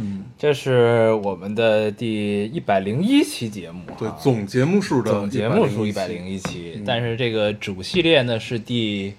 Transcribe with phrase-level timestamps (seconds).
[0.00, 6.84] 嗯，这是我们的第一百零一期节目、啊，对，总节目数的总节目数一百101零一期，嗯。
[6.86, 9.14] 但是这个主系列呢是第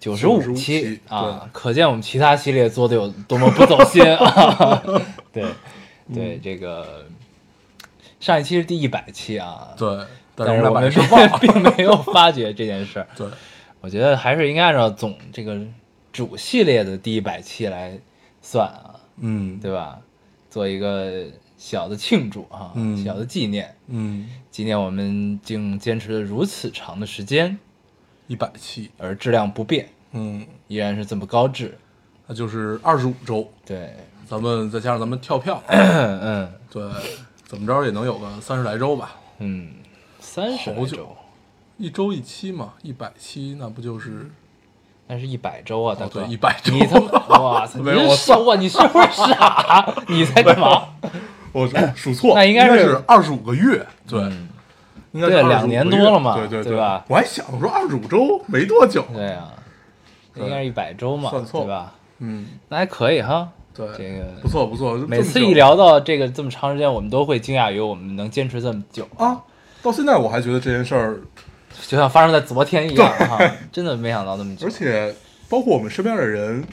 [0.00, 4.82] 九十五95期啊，可见我们其他系列做的有多么不走心啊！
[5.32, 5.44] 对
[6.12, 7.06] 对，这个
[8.20, 9.88] 上一期是第一百期啊，对，
[10.34, 13.06] 但但是我们并没有发觉这件事儿。
[13.16, 13.26] 对，
[13.80, 15.58] 我觉得还是应该按照总这个
[16.12, 17.98] 主系列的第一百期来
[18.42, 19.98] 算啊，嗯，对吧？
[20.50, 21.26] 做一个
[21.56, 22.96] 小的庆祝啊，嗯。
[23.02, 23.74] 小的纪念。
[23.88, 27.58] 嗯，纪念我们竟坚持了如此长的时间，
[28.26, 31.76] 一百期，而质量不变，嗯，依然是这么高质。
[32.26, 33.94] 那就是二十五周，对，
[34.26, 36.50] 咱们再加上咱们跳票， 嗯。
[36.70, 36.82] 对，
[37.44, 39.74] 怎么着也能有个三十来周吧，嗯，
[40.20, 40.96] 三十好久。
[40.96, 41.16] 来周，
[41.76, 44.30] 一周一期嘛，一百期那不就是
[45.06, 49.94] 那是一百周啊，大哦哥，对100周你他妈，哇 操，你没有我是傻哇，你是不是傻？
[50.08, 50.88] 你才干嘛？
[51.52, 54.48] 我数错，那应该该是是二十五个月，对，嗯
[55.12, 59.52] 应该是对两年多了嘛对对对吧我还想我说二十五周没多久，对啊，
[60.34, 61.92] 应该是一百周嘛，算错对吧？
[62.18, 69.40] 嗯，那还可以哈，对，这个不错不错，每次一聊到这个这么长时间，我们都会惊讶于我们能坚持这么久，啊，
[69.82, 71.20] 到现在我还觉得这件事儿，
[71.86, 73.38] 就像发生在昨天一样哈，
[73.72, 74.70] 真的没想到那么久而。
[74.70, 75.14] 且
[75.48, 76.64] 包括我们身边的人，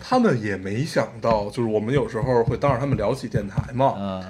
[0.00, 4.22] 他们也没想到，就是我们有时候会当着他们聊起电台嘛，嗯，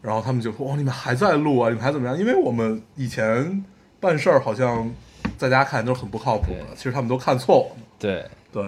[0.00, 1.68] 然后他们就说：“哦，你们还在录啊？
[1.68, 3.64] 你们还怎么样？”因为我们以前
[3.98, 4.92] 办事儿好像
[5.36, 7.84] 在家看都是很不靠谱的，其实他们都看错我们。
[7.98, 8.64] 对，对，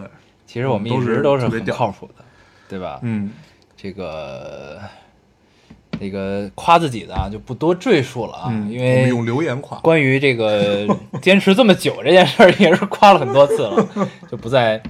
[0.47, 2.25] 其实我们一直都是很靠谱的，
[2.69, 2.99] 对吧？
[3.03, 3.31] 嗯，
[3.77, 4.81] 这个
[6.01, 9.79] 那个夸自己的啊，就不多赘述了啊，嗯，因为用留言夸。
[9.79, 10.87] 关于这个
[11.23, 13.89] 坚持这么久这件事儿，也是夸了很多次了，
[14.31, 14.83] 就不再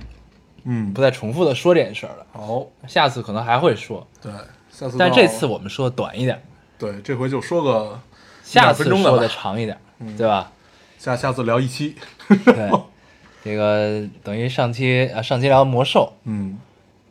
[0.65, 0.92] 嗯。
[0.92, 2.26] 不，再重复的说这件事儿了。
[2.32, 4.32] 哦，下次可能还会说，对，
[4.70, 6.42] 下次但这次我们说短一点，
[6.78, 8.00] 对这回就说个
[8.42, 9.78] 下次说的长一点，
[10.16, 10.50] 对吧？
[10.98, 11.94] 下下次聊一期。
[12.47, 12.71] 对，
[13.44, 16.59] 这个等于上期啊，上期聊魔兽，嗯，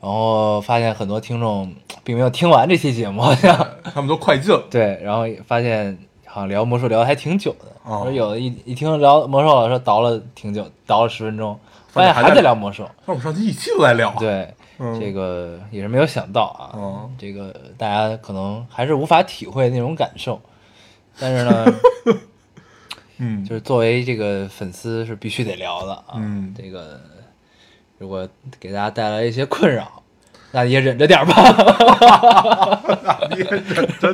[0.03, 3.55] 然后发现很多听众并没有听完这期节目，好像
[3.93, 4.61] 他们都快进了。
[4.69, 14.53] 对，然后发现好像聊魔兽聊的还挺久的，哦有的一一听聊魔兽说倒了挺久，倒了十分钟，发现还在在聊魔兽，那我们上期一期都在聊。，对。
[14.79, 20.41] 嗯，这个也是没有想到啊，哦这个大家可能还是无法体会那种感受，
[21.17, 21.73] 但是呢，
[23.19, 26.15] 嗯，就是作为这个粉丝是必须得聊的啊。
[26.15, 26.99] 嗯这个
[28.03, 28.27] 如果
[28.59, 30.03] 给大家带来一些困扰，
[30.51, 32.83] 那也忍着点儿吧。
[33.31, 34.13] 你也认真。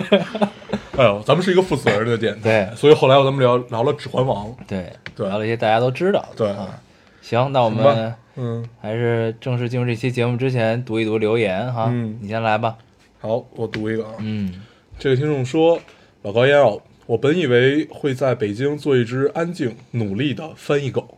[0.96, 4.46] 哎呦，咱们是一个负责任的电台，对所以后来咱们聊聊了《指环王》。
[4.68, 6.36] 对，对聊了一些大家都知道的。
[6.38, 6.80] 对啊，
[7.24, 11.88] 行，那我行们吧嗯，还是正式进入这期节目之前，读一读留言哈。
[11.90, 12.76] 嗯你先来吧。
[13.20, 14.12] 好，我读一个啊。
[14.20, 14.62] 嗯
[15.00, 15.80] 这个听众说
[16.22, 21.18] ：“老高烟友，我本以为会在北京做一只安静努力的翻译狗，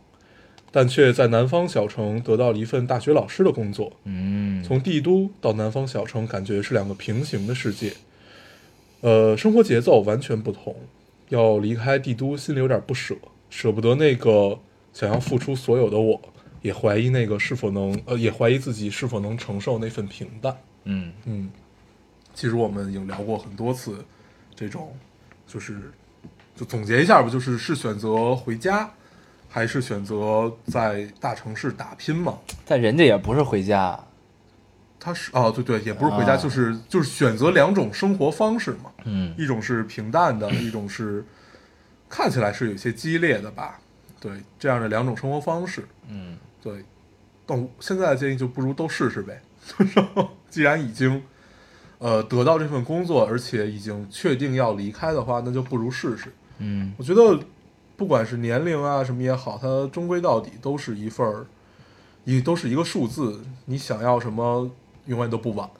[0.72, 3.92] 但却在南方小城得到了一份大学老师的工作。
[4.04, 7.92] 嗯从帝都到南方小城，感觉是两个平行的世界。
[9.02, 10.74] 呃，生活节奏完全不同。
[11.28, 13.16] 要离开帝都，心里有点不舍，
[13.48, 14.58] 舍不得那个
[14.92, 16.20] 想要付出所有的我，
[16.60, 20.56] 也怀疑那个是否能，呃，也怀疑自己是否能承受那份平淡。
[20.84, 21.50] 嗯嗯，
[22.34, 24.04] 其实我们已经聊过很多次，
[24.54, 24.94] 这种
[25.46, 25.90] 就是
[26.54, 28.92] 就总结一下吧，就是是选择回家，
[29.52, 32.38] 还是选择在大城市打拼嘛？
[32.64, 34.00] 但人家也不是回家，
[34.98, 36.36] 他是哦，对对，也不是回家，啊。
[36.38, 39.34] 就是就是选择两种生活方式嘛，嗯。
[39.36, 41.22] 一种是平淡的， 一种是
[42.08, 43.78] 看起来是有些激烈的吧，
[44.18, 46.38] 对，这样的两种生活方式，嗯。
[46.62, 46.82] 对，
[47.44, 49.42] 但我现在的建议就不如都试试呗。
[50.48, 51.22] 既然已经
[51.98, 56.32] 呃得到这份工作，而且已经确定要离开的话，那就不如试试。
[56.58, 56.94] 嗯。
[56.96, 57.38] 我觉得
[58.02, 61.46] 不管是年龄啊什么也好，它终归到底都是一份儿，
[62.24, 63.44] 一都是一个数字。
[63.66, 64.68] 你想要什么，
[65.06, 65.70] 永远都不晚。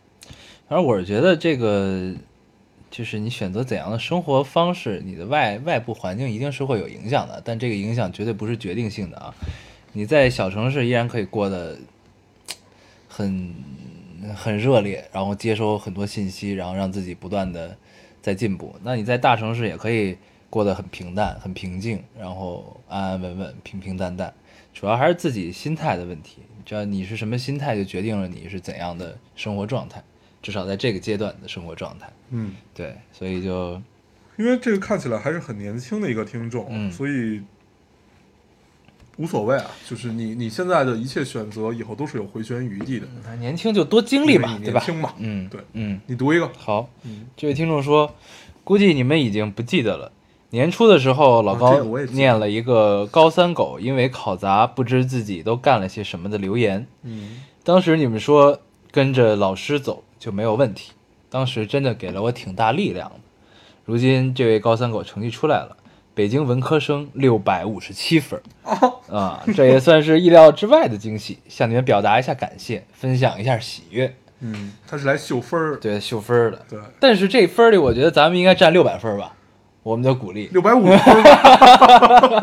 [0.69, 2.15] 反正我是觉得这个，
[2.93, 9.35] 就是你选择怎样的生活方式，你的外外部环境一定是会有影响的，但这个影响绝对不是决定性的啊。
[9.93, 11.77] 你在小城市依然可以过得
[13.09, 13.53] 很
[14.33, 17.77] 很热烈，然后接收很多信息，然后让自己不断的
[18.21, 18.77] 在进步。
[18.85, 20.17] 那你在大城市也可以
[20.52, 24.34] 过得很平淡、很平静，然后安安稳稳、平平淡淡。
[24.75, 30.04] 主要还是自己心态的问题，只要你是什么心态，就决定了你是怎样的生活状态。
[30.43, 33.81] 至少在这个阶段的生活状态，嗯，对，所以就
[34.37, 37.40] 因为这个看起来还是很年轻的一个听众，嗯所以
[39.19, 43.06] 无所谓啊，就是你你现在的一切选择，以后都是有回旋余地的。
[43.38, 44.87] 年轻就多经历吧因为，你对吧年？
[44.87, 48.12] 轻嘛，嗯，对嗯，你读一个，好，嗯，这位听众说，
[48.64, 50.10] 估计你们已经不记得了。
[50.52, 51.82] 年初的时候，老啊高
[52.12, 56.87] 念了一个高三狗因为考砸不知自己都干了些什么的留言。
[57.04, 58.60] 嗯，当时你们说
[58.90, 60.93] 跟着老师走就没有问题，
[61.31, 63.16] 当时真的给了我挺大力量的。
[63.87, 65.75] 如今这位高三狗成绩出来了，
[66.14, 68.43] 北京文科生六百五十七分儿。
[69.08, 74.14] 啊，这也算是意料之外的惊喜，向你们表达一下感谢，分享一下喜悦。
[74.40, 76.62] 嗯，他是来秀分儿，对，秀分儿的。
[76.69, 79.34] 对，但是这分儿里，我觉得咱们应该占六百分儿吧，
[79.82, 80.87] 我们的鼓励，六百五。
[80.87, 82.43] 十分吧，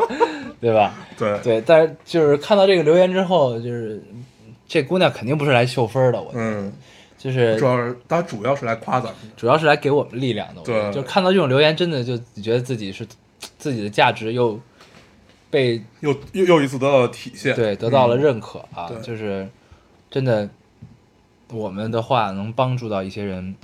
[0.60, 0.94] 对吧？
[1.18, 4.02] 对，对，但是就是看到这个留言之后，就是
[4.68, 6.72] 这姑娘肯定不是来秀分儿的，我嗯，
[7.16, 10.60] 就是主要是他主要是来夸咱们，主要是来给我们力量的。
[10.62, 10.92] 对。
[10.92, 13.06] 就看到这种留言，真的就觉得自己是
[13.58, 14.60] 自己的价值又
[15.50, 18.20] 被又又又一次得到了体现，对得到了嗯。
[18.20, 19.00] 认可啊，对。
[19.00, 19.48] 就是
[20.10, 20.48] 真的，
[21.52, 23.54] 我们的话能帮助到一些人，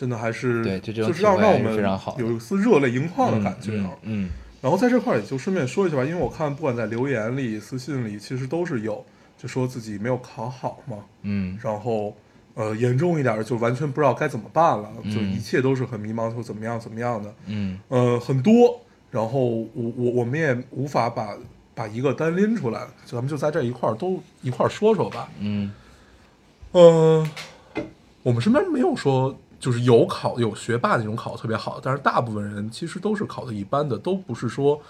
[0.00, 3.90] 真的还是对就就是让让我们非常好有一丝热泪盈眶的嗯感觉啊。
[4.02, 4.30] 嗯嗯
[4.62, 9.04] 然后在这块儿也就顺便说一下吧，因为我看不管在留言里、私信里，其实都是有
[9.36, 11.58] 就说自己没有考好嘛，嗯。
[11.62, 12.16] 然后
[12.54, 15.14] 呃严重一点儿就完全不知道该怎么办了，嗯。
[15.14, 17.78] 就一切都是很迷茫，说怎么样怎么样的，嗯。
[17.88, 18.80] 呃很多，
[19.10, 21.36] 然后我我我们也无法把
[21.74, 25.70] 把一个单拎出来，咱们就在这一块儿都一块儿说说吧，嗯。
[26.72, 27.30] 嗯，
[28.22, 34.80] 我们身边没有说就是有考有学霸那种考得特别好的，但是大部分人其实都是考的一般的，都不是说，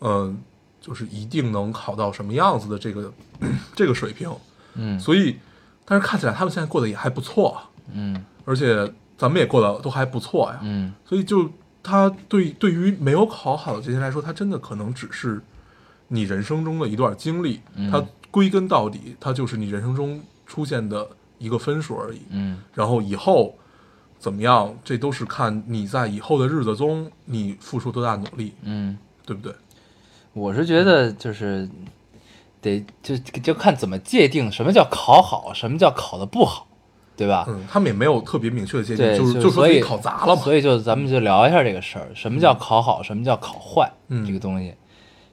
[0.00, 0.40] 嗯、
[0.80, 3.12] 就是一定能考到什么样子的这个
[3.74, 4.30] 这个水平。
[4.74, 5.36] 嗯所以，
[5.84, 7.60] 但是看起来他们现在过得也还不错，
[7.92, 10.60] 嗯而且咱们也过得都还不错呀。
[10.62, 11.50] 嗯所以就
[11.82, 15.42] 他对对于没有考好的这些来说，他真的可能只是
[16.08, 21.06] 你人生中的一段经历，嗯它归根到底，它就是你人生中出现的
[21.38, 22.22] 一个分数而已。
[22.30, 23.54] 嗯然后以后
[24.22, 28.96] 怎么样，这都是看你在以后的日子中你付出多大努力，嗯。
[29.24, 29.54] 对不对？
[30.32, 31.68] 我是觉得就是
[32.60, 36.66] 得就就看怎么界定什么叫考好，什么叫考的不好，
[37.16, 37.44] 对吧？
[37.48, 40.42] 嗯，他们也没有特别明确的界定，就是就所以就说你考砸了嘛。
[40.42, 44.74] 所以就咱们就聊一下这个事儿，什么叫考好，什么叫考坏，嗯这个东西。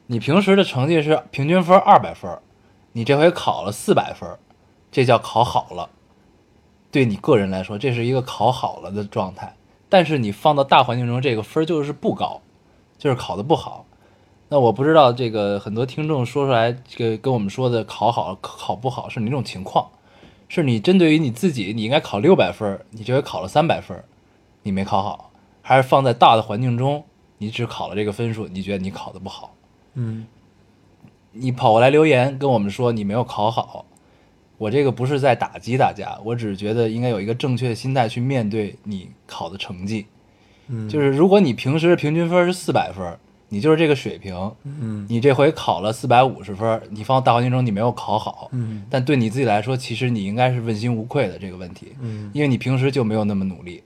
[0.06, 2.31] 你平时的成绩是平均分二百分，
[2.91, 4.30] 你这回考了四百分，
[4.91, 5.89] 这叫考好了。
[6.91, 9.56] 对你个人来说，这是一个考好了的状态。
[9.88, 12.41] 但是你放到大环境中，这个分儿就是不高，
[12.97, 13.86] 就是考的不好。
[14.50, 19.89] 那我不知道这个很多听众说出来，这个跟我们说的考好考不好是哪种情况？
[20.47, 24.03] 是你针对于你自己，你应该考六百分，你这回考了三百分，
[24.63, 25.31] 你没考好，
[25.62, 27.03] 还是放在大的环境中，
[27.38, 29.53] 你只考了这个分数，你觉得你考的不好？
[29.94, 30.25] 嗯
[31.31, 33.86] 你跑过来留言跟我们说你没有考好，
[34.60, 40.06] 我这个不是在打击大家，我只是觉得应该有一个正确的心态去面对你考的成绩。
[40.68, 53.82] 嗯，就是如果你平时平均分是四百分，你就是这个水平，嗯你这回考了四百五十分，你放到大环境中你没有考好，嗯但对你自己来说，其实你应该是问心无愧的这个问题，嗯因为你平时就没有那么努力，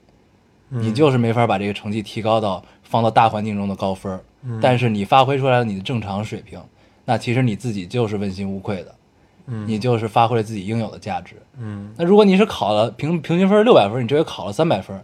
[0.68, 6.60] 嗯你就是没法把这个成绩提高到放到大环境中的高分，嗯但是你发挥出来了你的正常水平，
[7.06, 8.94] 那其实你自己就是问心无愧的，
[9.46, 11.36] 嗯你就是发挥了自己应有的价值。
[11.58, 14.98] 嗯那如果你是考了平平均分六百分，你这回考了三百分，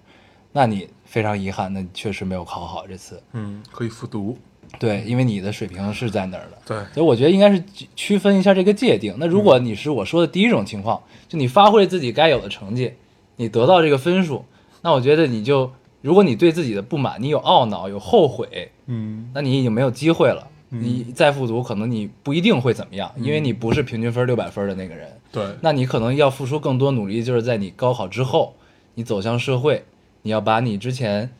[0.53, 3.23] 那你非常遗憾，那你确实没有考好这次。
[3.33, 4.37] 嗯，可以复读。
[4.79, 6.59] 对，因为你的水平是在那儿的。
[6.65, 7.61] 对，所以我觉得应该是
[7.97, 9.15] 区分一下这个界定。
[9.19, 12.93] 那如果你是我说的第一种情况，就你发挥了自己该有的成绩，
[13.35, 14.45] 你得到这个分数，
[14.83, 20.47] 那我觉得你就，如果你对自己的不满，你有懊恼、有后悔，嗯那你已经没有机会了。
[20.71, 20.83] 嗯。
[20.83, 25.09] 你再复读，可能你不一定会怎么样，因为你不是平均分六百分的那个人。
[25.31, 28.55] 对，那你可能要付出更多努力，就是在你高考之后，
[28.95, 29.85] 你走向社会，
[30.23, 31.31] 你要把你之前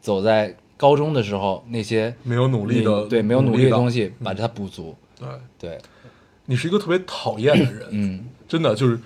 [0.00, 4.00] 走在高中的时候那些没有努力的对没有努力的东西。
[4.00, 4.94] 西，把它补足。
[5.18, 5.78] 对，对，
[6.46, 8.26] 你是一个特别讨厌的人，嗯。
[8.48, 9.00] 真的就是，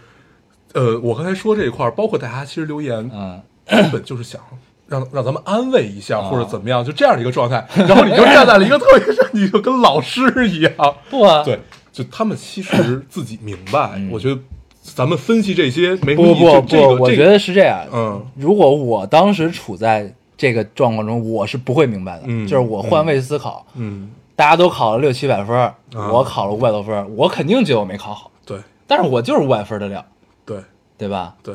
[0.73, 4.43] 呃，我刚才说这一块儿，包括大家其实留言，嗯，根本就是想
[4.89, 7.67] 让让咱们安慰一下，啊或者怎么样，就这样的一个状态。
[7.75, 10.73] 然后你就站在了一个特别上， 你就跟老师一样。
[11.11, 11.59] 不啊，对，
[11.93, 14.41] 就他们其实 自己明白，嗯我觉得
[14.83, 16.63] 咱们分析这些没不不。
[16.63, 17.85] 不我觉得是这样。
[17.93, 22.23] 嗯如果我当时处在这个状况中，我是不会明白的。
[22.27, 25.73] 嗯就是我换位思考，嗯，大家都考了六七百分
[26.13, 30.05] 我考了五百多分，我肯定觉得我没考好，对但是我就是五百分的料，
[30.45, 30.59] 对
[30.99, 31.35] 对吧？
[31.43, 31.55] 对，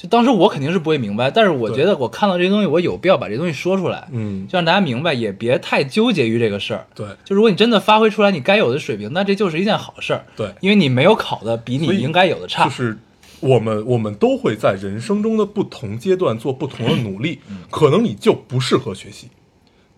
[0.00, 6.86] 就当时我肯定是不会明白，但是我觉得我看到这些东西，我有必要把这东西说出来，嗯就让大家明白，也别太纠结于这个事儿。
[6.94, 10.24] 对就如果你真的发挥出来你该有的水平，那这就是一件好事儿。
[10.34, 12.64] 对因为你没有考的比你应该有的差。
[12.64, 12.96] 就是
[13.40, 19.28] 我们我们都会在人生中的不同阶段做不同的努力，嗯 可能你就不适合学习，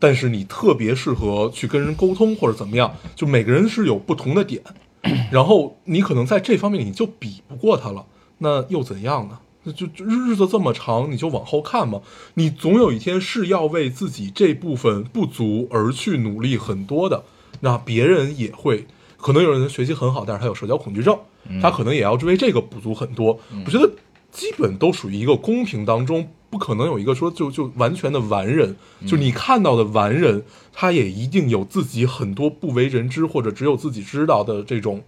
[0.00, 4.60] 但是你特别适合去跟人沟通或者怎么样，就每个人是有不同的点，
[5.30, 8.04] 然后你可能在这方面你就比不过他了，
[8.38, 9.38] 那又怎样呢？
[9.64, 12.00] 那就就日子这么长，你就往后看嘛。
[12.34, 17.24] 你总有一天是要为自己这部分不足而去努力很多的。
[17.60, 21.16] 那别人也会，可能有人学习很好，但是他有社交恐惧症，
[21.60, 23.38] 他可能也要为这个补足很多。
[23.64, 23.88] 我觉得
[24.32, 28.74] 基本都属于一个公平当中，不可能有一个说就就完全的完人。
[29.06, 30.42] 就你看到的完人，
[30.72, 35.04] 他也一定有自己很多不为人知或者只有自己知道的这种。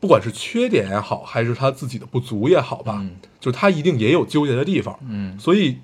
[0.00, 5.78] 不管是缺点也好，还是他自己的不足也好吧，嗯就他一定也有纠结的地方，嗯所以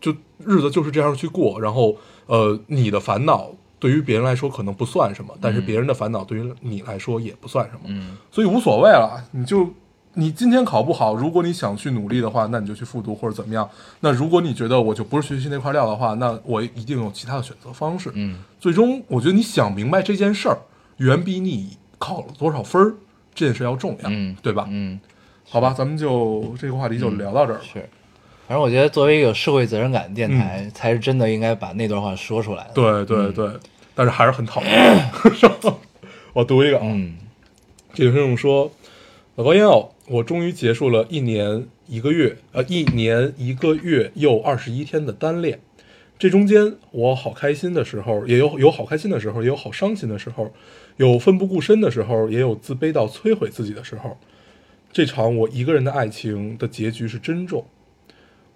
[0.00, 1.60] 就日子就是这样去过。
[1.60, 9.24] 然后呃，你的烦恼对于别人来说可能不算什么，但是别人的烦恼对于你来说也不算什么，嗯所以无所谓了。
[9.32, 9.68] 你就
[10.14, 13.68] 你今天考不好，如果你想去努力的话，那你就去复读或者怎么样。
[14.00, 18.10] 那如果你觉得我就不是学习那块料的话，那我一定有其他的选择方式。
[18.14, 20.58] 嗯最终，我觉得你想明白这件事儿，
[20.96, 22.94] 远比你考了多少分儿
[23.34, 24.66] 这件事要重要，嗯对吧？
[24.70, 25.00] 嗯，
[25.48, 27.64] 好吧，咱们就这个话题就聊到这儿了。
[27.64, 27.88] 是。
[28.46, 33.48] 反正我觉得，作为一个有社会责任感的电台，才是真的应该把那段话说出来的。，对对对，
[33.94, 35.10] 但是还是很讨厌。
[36.34, 37.16] 我读一个啊，嗯
[37.94, 38.70] 这个听众说
[39.36, 45.60] ：“老高烟哦，我终于结束了一年一个月，呃，一年一个月又二十一天的单恋。
[46.18, 50.52] 这中间我好开心的时候，也有有好开心的时候，也有好伤心的时候，
[50.96, 54.16] 有奋不顾身的时候，也有自卑到摧毁自己的时候。
[54.92, 57.64] 这场我一个人的爱情的结局是珍重。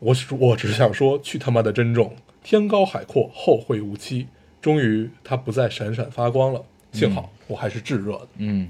[0.01, 2.15] 我只我只想说，去他妈的珍重！
[2.43, 4.27] 天高海阔，后会无期。
[4.61, 6.63] 终于，它不再闪闪发光了。
[6.93, 8.29] 幸好我还是炙热的。
[8.39, 8.69] 嗯，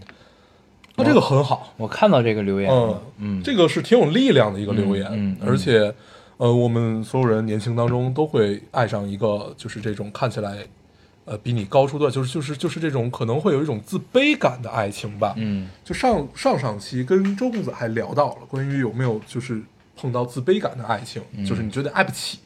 [0.97, 1.73] 那、这个很好。
[1.77, 5.93] 我看到这个留言嗯了，嗯，这个是挺有力量的一个留言，嗯嗯嗯而且，
[6.37, 10.59] 呃，我们所有人年轻当中都会爱上一个，就是这种看起来，
[11.27, 15.33] 呃，比你高出段，就是就是就是这种可能会有一种自卑感的爱情吧。
[15.37, 19.63] 嗯就上上上期跟周公子还聊到了关于有没有就是
[19.97, 22.39] 碰到自卑感的爱情，嗯就是你觉得爱不起。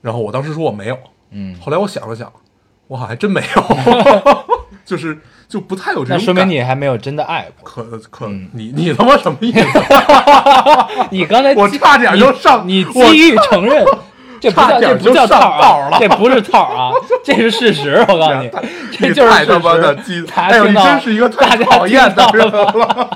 [0.00, 0.98] 然后我当时说我没有，
[1.30, 2.32] 嗯，后来我想了想，
[2.86, 3.64] 我好像还真没有，
[4.84, 5.18] 就是
[5.48, 6.16] 就不太有这种。
[6.16, 7.68] 那说明你还没有真的爱过。
[7.68, 9.60] 可可、嗯你你他妈什么意思？
[11.10, 13.84] 你刚才我差点就上你我机遇承认，
[14.42, 16.90] 这不叫这不叫套了这不是套啊，
[17.22, 18.04] 这是事实。
[18.08, 18.50] 我告诉你，
[18.90, 20.26] 这就是事太他妈的实。
[20.34, 23.10] 哎呦，你真是一个大家太讨厌的听人到了了。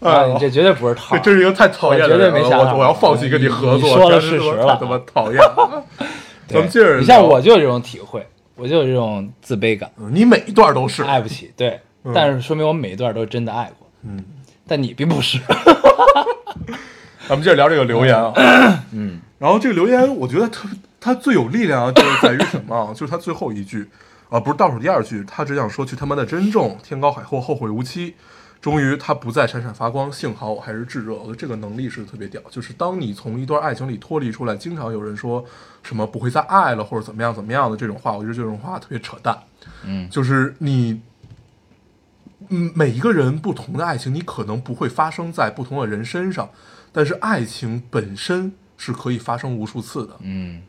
[0.10, 1.22] 啊，你这绝对不是套这。
[1.22, 5.82] 真是一个太讨厌的人了，我绝对没想到我我要放弃跟你合作，你说了事实了太他妈讨厌了。
[6.46, 11.50] 咱对们接着聊，你像我就有这种体会，我就有这种自卑感，嗯，你每一段都是，爱不起。
[11.56, 11.80] 对，
[12.14, 13.88] 但是说明我每一段都真的爱过。
[14.04, 14.22] 嗯，
[14.68, 15.40] 但你并不是。
[17.28, 18.32] 咱们接着聊这个留言啊，
[18.92, 20.66] 嗯然后这个留言，我觉得它
[20.98, 22.92] 它最有力量啊，就是在于什么啊？
[22.96, 23.86] 就是它最后一句
[24.30, 28.14] 啊，不是倒数第二句，他只想说去他妈的珍重，天高海阔，后会无期。
[28.60, 31.14] 终于，他不再闪闪发光，幸好我还是炙热。
[31.14, 35.44] 我觉得这个能力是特别屌，就是当你从一段爱情里脱离出来，经常有人说
[35.84, 39.38] 什么不会再爱了，或者怎么样怎么样的这种话，我觉得这种话特别扯淡。
[39.84, 41.00] 嗯就是你，
[42.48, 46.50] 嗯，每一个人不同的爱情，你可能不会发生在不同的人身上，
[46.98, 50.16] 但是爱情本身是可以发生无数次的。
[50.22, 50.60] 嗯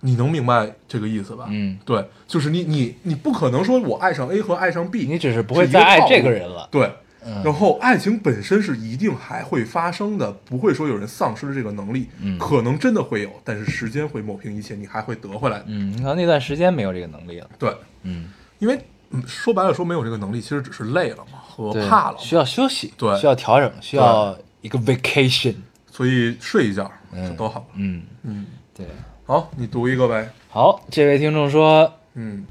[0.00, 1.46] 你能明白这个意思吧？
[1.48, 6.68] 嗯，对，就是你你你不可能说我爱上 A 和爱上 B，你只是不会再爱这个人了。
[6.72, 6.86] 对。
[7.24, 15.62] 嗯然后，爱情本身是一定还会发生的，不会说有人丧失了这个能力，嗯可能真的会有，但是时间会抹平一切，你还会得回来。
[15.66, 17.48] 嗯，你可能那段时间没有这个能力了。
[17.60, 17.72] 对，
[18.02, 18.76] 嗯，因为
[19.10, 24.36] 嗯说白了说没有这个能力，其实只是累了嘛和，怕了，需要休息，对需要调整，需要
[24.66, 25.54] 一个 vacation。
[25.88, 27.66] 所以睡一觉就嗯都好了。
[27.74, 28.84] 嗯，嗯，对。
[29.24, 30.28] 好，你读一个呗。
[30.50, 32.44] 好，这位听众说，嗯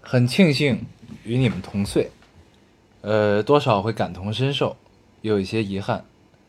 [0.00, 0.86] 很庆幸
[1.24, 2.10] 与你们同岁，
[3.00, 4.76] 呃，多少会感同身受，
[5.22, 6.04] 也有一些遗憾。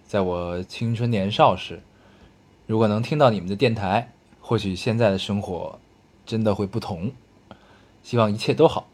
[0.06, 1.82] 在我青春年少时，
[2.68, 5.80] 如果能听到你们的电台，或许现在的生活
[6.26, 7.12] 真的会不同。
[8.04, 8.88] 希望一切都好。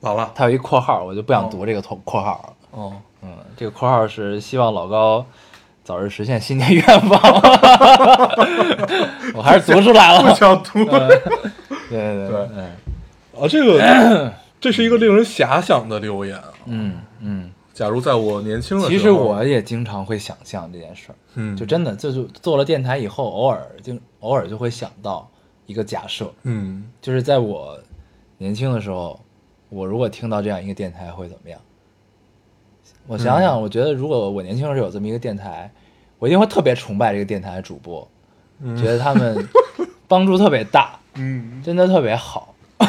[0.00, 2.56] 完了，他有一括号，我就不想读这个括括号了。
[2.70, 5.24] 哦，嗯，这个括号是希望老高
[5.84, 7.20] 早日实现新年愿望。
[9.34, 10.34] 我还是读出来不了。
[10.34, 10.84] 想读。
[10.84, 11.08] 对
[11.88, 12.70] 对对对嗯
[13.40, 16.44] 啊，这个 这是一个令人遐想的留言啊。
[16.66, 17.50] 嗯嗯。
[17.72, 25.26] 假如在我年轻的时候，其实我也经常会想象这件事儿，嗯，就真的就是做了电台以后，偶尔就偶尔就会想到
[25.64, 27.78] 一个假设，嗯就是在我
[28.36, 29.18] 年轻的时候，
[29.70, 31.58] 我如果听到这样一个电台会怎么样？
[33.10, 35.68] 我想想，我觉得如果我年轻的时候有这么一个电台，
[36.20, 38.08] 我一定会特别崇拜这个电台的主播，
[38.76, 39.48] 觉得他们
[40.06, 41.60] 帮助特别大，嗯。
[41.60, 42.54] 真的特别好，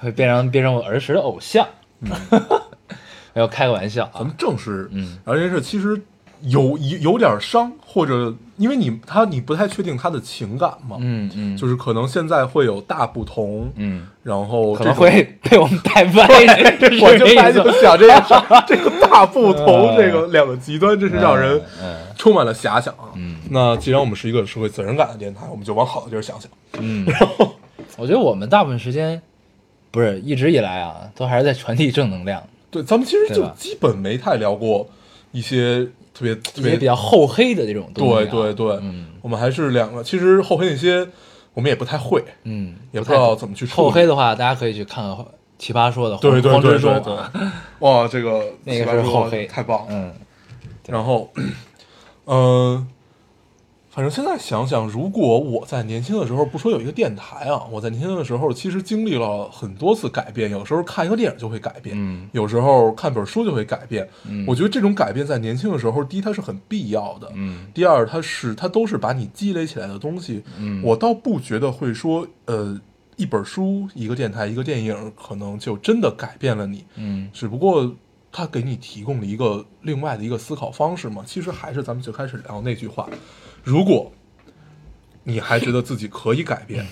[0.00, 1.68] 会变成变成我儿时的偶像。
[3.34, 6.00] 没有开个玩笑啊，咱们正式，嗯，而且是其实
[6.44, 16.26] 有有有点伤，或者因为你他你不太确定他的情感嘛，嗯嗯，就是可能现在会有大不同，嗯，然后可能会 被我们带歪，
[16.78, 23.10] 是我就这意思在就想这件事儿，这个大不同，嗯这个两个极端，真是让人嗯充满了遐想啊。
[23.14, 26.50] 嗯那既然我们是一个社会责任感的电台，我们就往好的地儿想想。
[26.78, 27.54] 嗯，然后
[27.96, 29.20] 我觉得我们大部分时间
[29.90, 34.88] 不是一直以来啊，都还是在传递正能量，对，咱们其实就基本没太聊过
[35.32, 38.30] 一些特别特别比较厚黑的那种东西、对啊。
[38.30, 40.02] 对对，嗯我们还是两个。
[40.02, 41.06] 其实厚黑那些
[41.52, 45.14] 我们也不太会，嗯，也不知道怎么去处理厚黑的话，大家可以去看看
[45.58, 47.16] 《奇葩说》的黄对对对对对
[47.80, 49.86] 哇，这个那个是厚黑，太棒了。
[49.90, 50.12] 嗯
[50.86, 51.30] 然后，
[52.26, 52.86] 嗯、
[53.94, 60.50] 反正现在想想，如果我在年轻的时候，不说有一个电台啊，我在年轻的时候其实经历了很多次改变。
[60.50, 64.08] 有时候看一个电影就会改变，嗯有时候看本书就会改变。
[64.28, 70.42] 嗯我觉得这种改变在年轻的时候，第一它是很必要的，嗯第二它是它都是把你积累起来的东西。
[70.58, 72.76] 嗯我倒不觉得会说，呃，
[73.14, 76.84] 一本书、一个电台、一个电影，可能就真的改变了你。
[76.96, 77.94] 嗯只不过
[78.32, 81.22] 它给你提供了一个另外的一个思考方式嘛。
[81.24, 83.08] 其实还是咱们最开始聊那句话，
[83.64, 84.12] 如果
[85.24, 86.86] 你还觉得自己可以改变，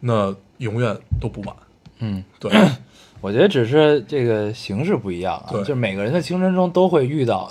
[0.00, 1.54] 那永远都不晚。
[1.98, 2.50] 嗯，对，
[3.20, 5.60] 我觉得只是这个形式不一样啊，对。
[5.60, 7.50] 就是每个人的青春中都会遇到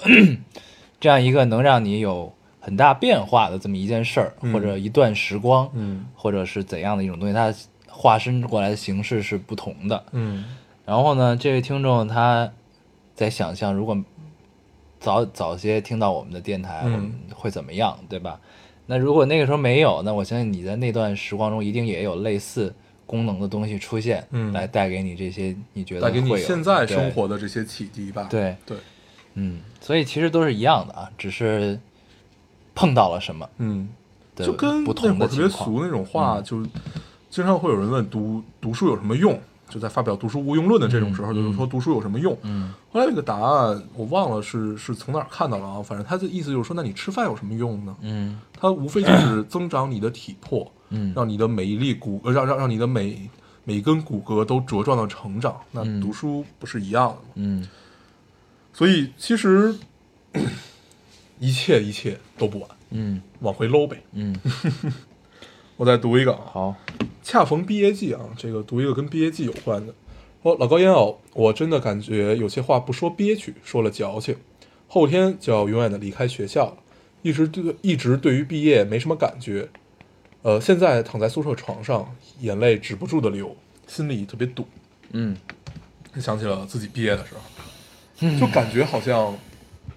[1.02, 4.54] 这样一个能让你有很大变化的这么一件事儿，嗯。
[4.54, 6.06] 或者一段时光，嗯。
[6.16, 7.54] 或者是怎样的一种东西，它
[7.90, 10.06] 化身过来的形式是不同的。
[10.14, 10.46] 嗯。
[10.86, 12.50] 然后呢，这位听众他
[13.16, 13.98] 在想象，如果
[15.06, 16.94] 早早些听到我们的电台，嗯。
[16.94, 18.40] 我们会怎么样，对吧？
[18.88, 22.74] 那如果那个时候没有，那我相信你在那段时光中一定也有类似
[23.06, 24.52] 功能的东西出现，嗯。
[24.52, 28.28] 来带给你这些你觉得带给你现在生活的这些启迪吧。
[28.32, 28.78] 对，对，
[29.36, 31.80] 嗯，所以其实都是一样的啊，只是
[32.74, 33.88] 碰到了什么嗯，
[34.36, 35.66] 的就跟不那会儿特别同的情况。
[35.66, 36.44] 俗那种话，嗯。
[36.44, 36.66] 就
[37.30, 42.38] 经常会有人问读读书有什么用，就在发表读书无用论的这种时候，嗯就是说读书有什么用。
[42.44, 47.96] 嗯后来那个答案我忘了是是从哪儿看到了啊，反正他的意思就是说，那你吃饭有什么用呢？
[48.02, 53.30] 嗯它无非就是增长你的体魄，嗯让你的每一粒骨，呃让让让你的每
[53.64, 55.60] 每一根骨骼都茁壮的成长。
[55.72, 57.22] 那嗯读书不是一样的吗？
[57.36, 57.68] 嗯
[58.72, 59.74] 所以其实
[61.40, 64.02] 一切一切都不晚，嗯往回搂呗。
[64.14, 64.36] 嗯，
[65.78, 66.76] 我再读一个啊，好，
[67.22, 69.94] 恰逢毕业季啊，这个读一个跟毕业季有关的。
[70.42, 74.38] 说老高烟偶，我真的感觉有些话不说憋屈，说了矫情。
[74.88, 76.78] 后天就要永远的离开学校了，
[77.24, 79.68] 一直对一直对于毕业没什么感觉。
[80.44, 83.56] 呃，现在躺在宿舍床上，眼泪止不住的流，
[83.88, 84.66] 心里特别堵。
[85.12, 85.36] 嗯
[86.20, 89.36] 想起了自己毕业的时候，就感觉好像，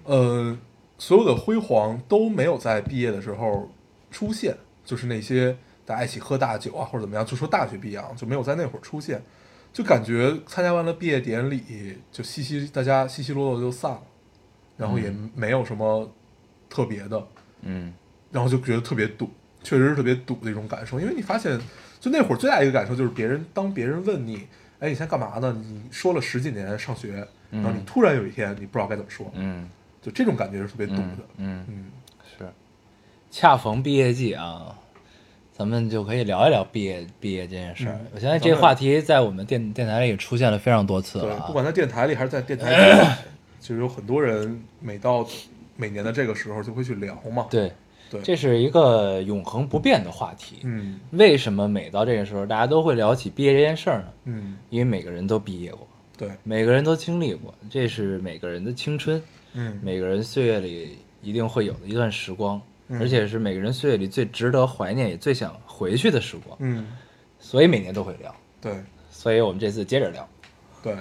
[0.04, 0.58] 呃，
[0.98, 3.70] 所有的辉煌都没有在毕业的时候
[4.10, 5.56] 出现，就是那些
[5.88, 9.22] 大家一起喝大酒啊，或者怎么样，就说大学毕业啊，就没有在那会儿出现，
[9.72, 14.02] 就感觉参加完了毕业典礼，就稀稀大家稀稀落落就散了，
[14.76, 16.12] 然后也没有什么
[16.68, 17.26] 特别的，
[17.62, 17.94] 嗯
[18.30, 19.30] 然后就觉得特别堵，
[19.62, 21.00] 确实是特别堵的一种感受。
[21.00, 21.58] 因为你发现，
[21.98, 24.46] 就那会儿最大一个感受就是别人当别人问你，
[24.80, 25.50] 哎，你现在干嘛呢？
[25.58, 29.66] 你说了十几年上学，然后你突然有一天你不知道该怎么说，嗯
[30.02, 31.02] 就这种感觉是特别堵的
[31.38, 31.64] 嗯。
[31.64, 31.66] 嗯。
[31.68, 31.90] 嗯
[32.38, 32.46] 是，
[33.30, 34.78] 恰逢毕业季啊，
[35.58, 37.94] 咱们就可以聊一聊毕业毕业这件事儿。
[37.94, 41.44] 嗯我相信这个话题在我们电电台里也出现了非常多次对了，啊。
[41.48, 43.18] 不管在电台里还是在电台之外，
[43.58, 45.26] 其实有很多人每到
[45.76, 47.48] 每年的这个时候就会去聊嘛。
[47.50, 47.72] 对，
[48.08, 50.58] 对，这是一个永恒不变的话题。
[50.62, 54.06] 嗯为什么每到这个时候，大家都会聊起毕业这件事儿呢？
[54.26, 55.84] 嗯因为每个人都毕业过，
[56.16, 59.20] 对每个人都经历过，这是每个人的青春，
[59.54, 66.56] 嗯每个人岁月里一定会有的一段时光，嗯而且是每个人岁月里最值得怀念也最想回去的时光。
[66.60, 66.86] 嗯
[67.38, 68.34] 所以每年都会聊。
[68.60, 68.72] 对
[69.10, 70.28] 所以我们这次接着聊。
[70.82, 70.96] 对，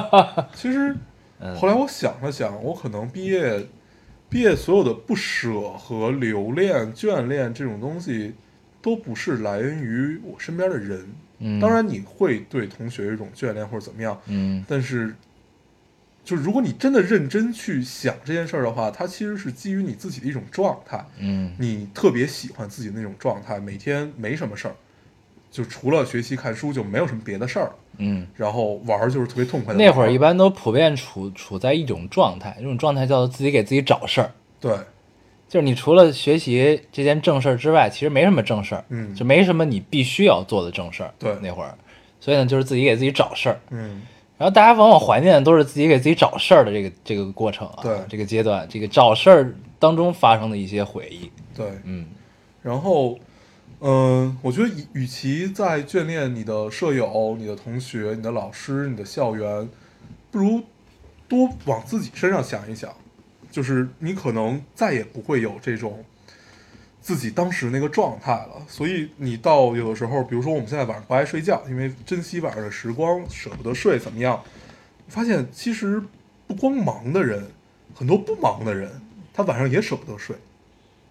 [0.54, 0.94] 其实
[1.40, 3.66] 嗯后来我想了想，我可能毕业
[4.28, 8.34] 毕业所有的不舍和留恋、眷恋这种东西，
[8.82, 11.06] 都不是来源于我身边的人。
[11.38, 15.14] 嗯，当，然，你会对同学有一种眷恋或者怎么样，嗯但是，
[16.26, 21.02] 就是如果你真的认真去想这件事儿的话，它其实是基于你自己的一种状态。
[21.20, 24.74] 嗯你特别喜欢自己的那种状态，每天没什么事儿，
[25.52, 29.78] 就除了学习看书就没有什么别的事儿，嗯，然后玩儿就是特别痛快的。
[29.78, 34.32] 那会儿一般都普遍处处在一种状态，这种状态叫做自己给自己找事儿。
[34.60, 34.76] 对，
[35.48, 41.14] 就是你除了学习这件正事儿之外，其实没什么正事儿，嗯就没什么你必须要做的正事儿。
[41.20, 41.72] 对那会儿，
[42.18, 43.60] 所以呢，就是自己给自己找事儿。
[43.70, 44.02] 嗯，
[44.38, 51.30] 然后大家往往怀念的都是自己给自己找事儿的这个这个过程啊，对这个阶段，这个找事儿当中发生的一些回忆。
[51.54, 51.66] 对。
[51.84, 52.06] 嗯
[52.62, 53.16] 然后，
[53.78, 59.68] 嗯、我觉得与与其在眷恋你的舍友、你的同学、你的老师、你的校园，
[60.32, 60.60] 不如
[61.28, 62.92] 多往自己身上想一想，
[63.52, 66.04] 就是你可能再也不会有这种
[67.06, 68.60] 自己当时那个状态了。
[68.66, 74.42] 所以你到有的时候，比如说我们现在晚上不爱睡觉，因为珍惜晚上的时光，舍不得睡，怎么样？
[75.06, 76.02] 发现其实
[76.48, 77.46] 不光忙的人，
[77.94, 78.90] 很多不忙的人，
[79.32, 80.34] 他晚上也舍不得睡。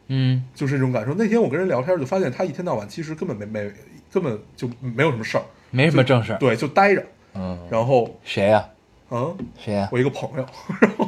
[0.07, 1.13] 嗯就是这种感受。
[1.13, 3.71] 那天我跟人聊天，就发现他一天到晚其实根本没没
[4.11, 6.37] 根本就没有什么事儿，没什么正事儿。
[6.39, 7.01] 对，就待着。
[7.35, 8.69] 嗯，然后，谁呀、
[9.11, 10.45] 嗯，谁呀、我一个朋友，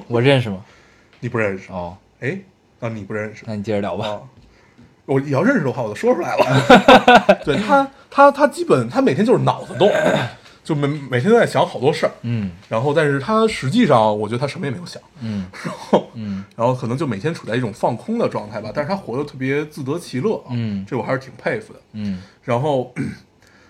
[0.08, 0.64] 我认识吗？
[1.20, 1.72] 你不认识？
[1.74, 2.40] 哦，哎，
[2.80, 4.08] 啊，你不认识那你接着聊吧。
[4.08, 4.22] 啊？
[5.08, 7.40] 我要认识的话，我就说出来了。
[7.44, 9.90] 对他，他他基本他每天就是脑子动，
[10.64, 12.12] 就每每天都在想好多事儿。
[12.24, 15.02] 嗯然后，但是他实际上，我觉得他什么也没有想。
[15.22, 18.70] 嗯然后，嗯然后可能就每天处在一种放空的状态吧。
[18.76, 21.80] 但是他活得特别自得其乐啊，嗯这我还是挺佩服的。
[21.94, 22.94] 嗯然后，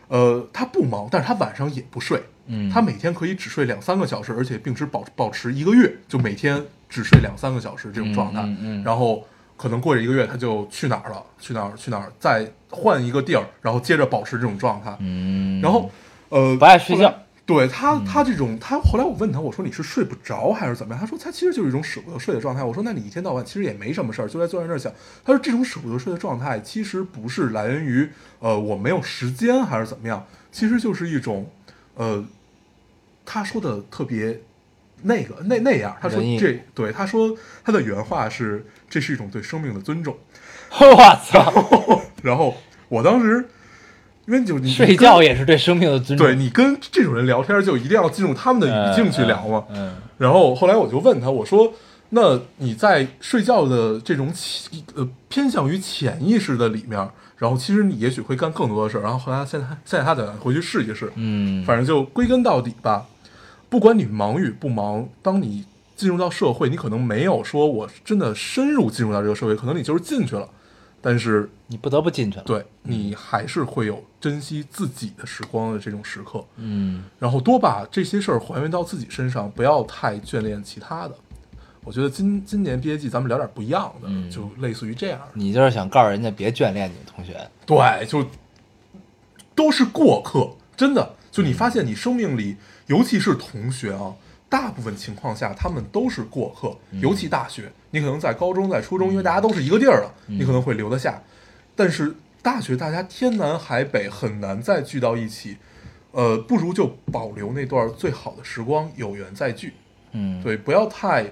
[0.07, 8.41] 呃，他不忙，但是他晚上也不睡，嗯，他每天可以只睡两三个小时，而且并持保保持一个月，就每天只睡两三个小时这种状态。
[8.41, 9.23] 嗯嗯嗯然后
[9.57, 14.95] 可能过着一个月，他就去哪儿了，去哪儿去哪儿，再换一个地儿，然后接着保持这种状态。
[14.99, 15.89] 嗯，然后，
[16.29, 17.13] 呃，不爱睡觉。
[17.45, 20.99] 对他，他这种，他后来我问他，我说你是睡不着还是怎么样？
[20.99, 22.61] 他说他其实就是一种舍不得睡的状态。
[22.61, 24.91] 我说那你一天到晚其实也没什么事儿，就在坐在那儿想。
[25.23, 31.49] 他说这种舍不得睡的状态其实不是来源于呃我没有时间还是怎么样，其实就是一种
[31.95, 32.21] 呃，
[33.25, 34.41] 他说的特别
[35.03, 40.15] 那个那那样，他说这对他说他的原话是这是一种对生命的尊重。
[40.79, 41.53] 我操，
[42.23, 42.55] 然后
[42.89, 43.45] 我当时
[44.25, 46.27] 因为就你睡觉也是对生命的尊重。
[46.27, 49.63] 对你跟这种人聊天，就一定要进入他们的语境去聊嘛。
[49.69, 51.71] 嗯然后后来我就问他，我说
[52.09, 56.97] ：“那你在睡觉的这种潜呃偏向于潜意识的里面，
[57.37, 63.05] 然后其实你也许会干更多的事儿。”然后后来现在现在他得回去试一试，嗯，反正就归根到底吧，
[63.69, 70.47] 不管你忙与不忙，当你进入到社会，你可能没有说我真的深入进入到这个社会，可能你就是进去了，
[71.01, 76.43] 但是你不得不进去了。，对你还是会有珍惜自己的时光的这种时刻。
[76.57, 81.15] 嗯然后多把这些事儿还原到自己身上，不要太眷恋其他的。
[81.83, 85.19] 我觉得今今年毕业季咱们聊点不一样的，嗯就类似于这样。
[85.33, 87.35] 你就是想告诉人家别眷恋你的同学。
[87.65, 88.25] 对，就
[89.55, 91.15] 都是过客，真的。
[91.31, 92.55] 就你发现你生命里，
[92.87, 94.15] 尤其是同学啊，
[94.49, 101.21] 大部分情况下他们都是过客，尤其大学，你可能在高中、在初中，因为大家都是一个地儿的，你可能会留得下。
[101.75, 105.57] 但是大学大家天南海北，很难再聚到一起。
[106.11, 109.73] 呃，不如就保留那段最好的时光，有缘再聚。
[110.13, 111.31] 嗯，对，不要太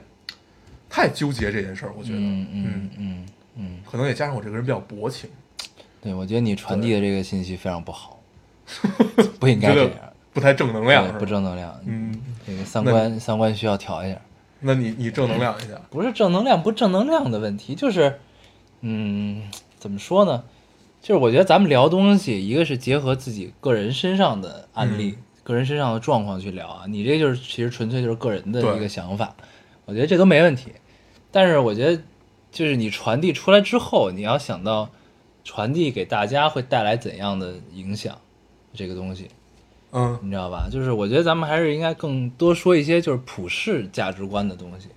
[0.90, 1.94] 太纠结这件事儿。
[1.98, 5.30] 我觉得，嗯嗯嗯嗯，可能也加上我这个人比较薄情，
[6.02, 8.22] 对，我觉得你传递的这个信息非常不好，
[9.40, 11.74] 不应该这样，不太正能量，不正能量。
[11.86, 12.14] 嗯，
[12.46, 14.20] 这个三观三观需要调一下，
[14.60, 18.20] 那你你正能量一下，不是正能量不正能量的问题，就是，
[18.82, 19.44] 嗯，
[19.80, 20.44] 怎么说呢？
[21.02, 29.36] 就是我觉得咱们聊东西，一个是结合自己个人身上的案例、嗯个人身上的状况去聊啊，你这就是其实纯粹就是个人的一个想法，
[29.86, 30.72] 我觉得这都没问题。
[31.32, 32.02] 但是我觉得，
[32.52, 34.90] 就是你传递出来之后，你要想到
[35.44, 38.18] 传递给大家会带来怎样的影响，
[38.74, 39.30] 这个东西。
[39.96, 40.68] 嗯你知道吧？
[40.70, 44.90] 就是我觉得咱们还是应该更多说一些就是普世价值观的东西。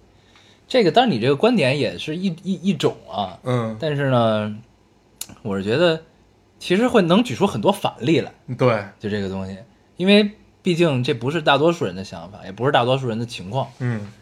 [0.66, 4.56] 这个当然你这个观点也是一一一种啊，嗯，但是呢，
[5.42, 6.02] 我是觉得
[6.58, 9.56] 其实会能举出很多反例来，对，就这个东西，
[9.96, 13.68] 因为毕竟这不是大多数人的想法，也不是大多数人的情况。
[13.78, 14.12] 嗯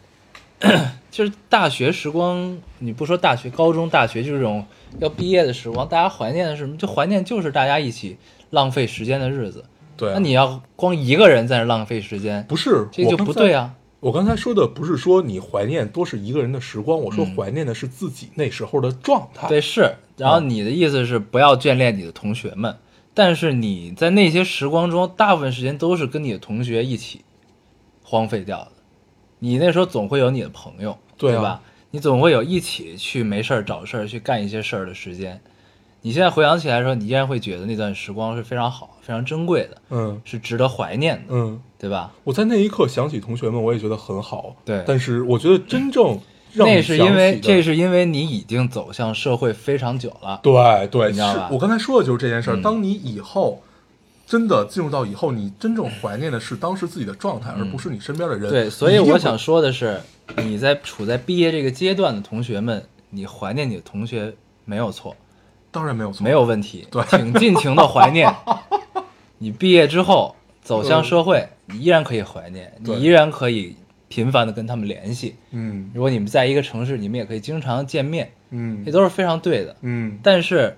[1.11, 4.65] 就是大学时光，你不说大学、高中、大学，就是这种
[4.99, 6.77] 要毕业的时光，大家怀念的是什么？
[6.77, 8.17] 就怀念就是大家一起
[8.51, 9.65] 浪费时间的日子，
[9.97, 13.73] 对啊那你要光一个人在那浪费时间，不是这就不对啊。
[13.99, 19.47] 我刚才说的不是说你怀念多是一个人的时光，我说嗯怀念的是自己那时候的状态。
[19.49, 19.95] 对，是。
[20.15, 22.77] 然后嗯你的意思是不要眷恋你的同学们，
[23.15, 27.25] 但是你在那些时光中，大部分时间都是跟你的同学一起
[28.03, 28.71] 荒废掉的。
[29.39, 31.61] 你那时候总会有你的朋友，对啊吧？
[31.89, 35.41] 你总会有一起去没事儿找事儿去干一些事儿的时间。
[36.01, 42.11] 你现在回想起来的时候，你依然会觉得那段时光是非常好、非常珍贵的，嗯是值得怀念的，嗯，对吧？
[42.25, 44.53] 我在那一刻想起同学们，我也觉得很好。
[44.65, 46.19] 对但是我觉得真正
[46.51, 53.63] 让那你是因为这是因为你已经走向社会非常久了，对对，你知道吧我刚才说的就是这件事当你以后
[54.25, 58.49] 真的进入到以后，你真正怀念的是当时自己的状态，而不是你身边的人。
[58.49, 60.01] 嗯对，所以我想说的是，
[60.35, 64.33] 你在处在毕业这个阶段的同学们，你怀念你的同学
[64.65, 65.15] 没有错，
[65.71, 68.29] 当然没有错，没有问题对，请尽情的怀念。
[69.37, 73.75] 你毕业之后走向社会，你依然可以怀念，你依然可以
[74.07, 75.35] 频繁的跟他们联系。
[75.51, 79.75] 嗯如果你们在一个城市，你们也可以经常见面，嗯这都是非常对的。
[79.81, 80.77] 嗯但是，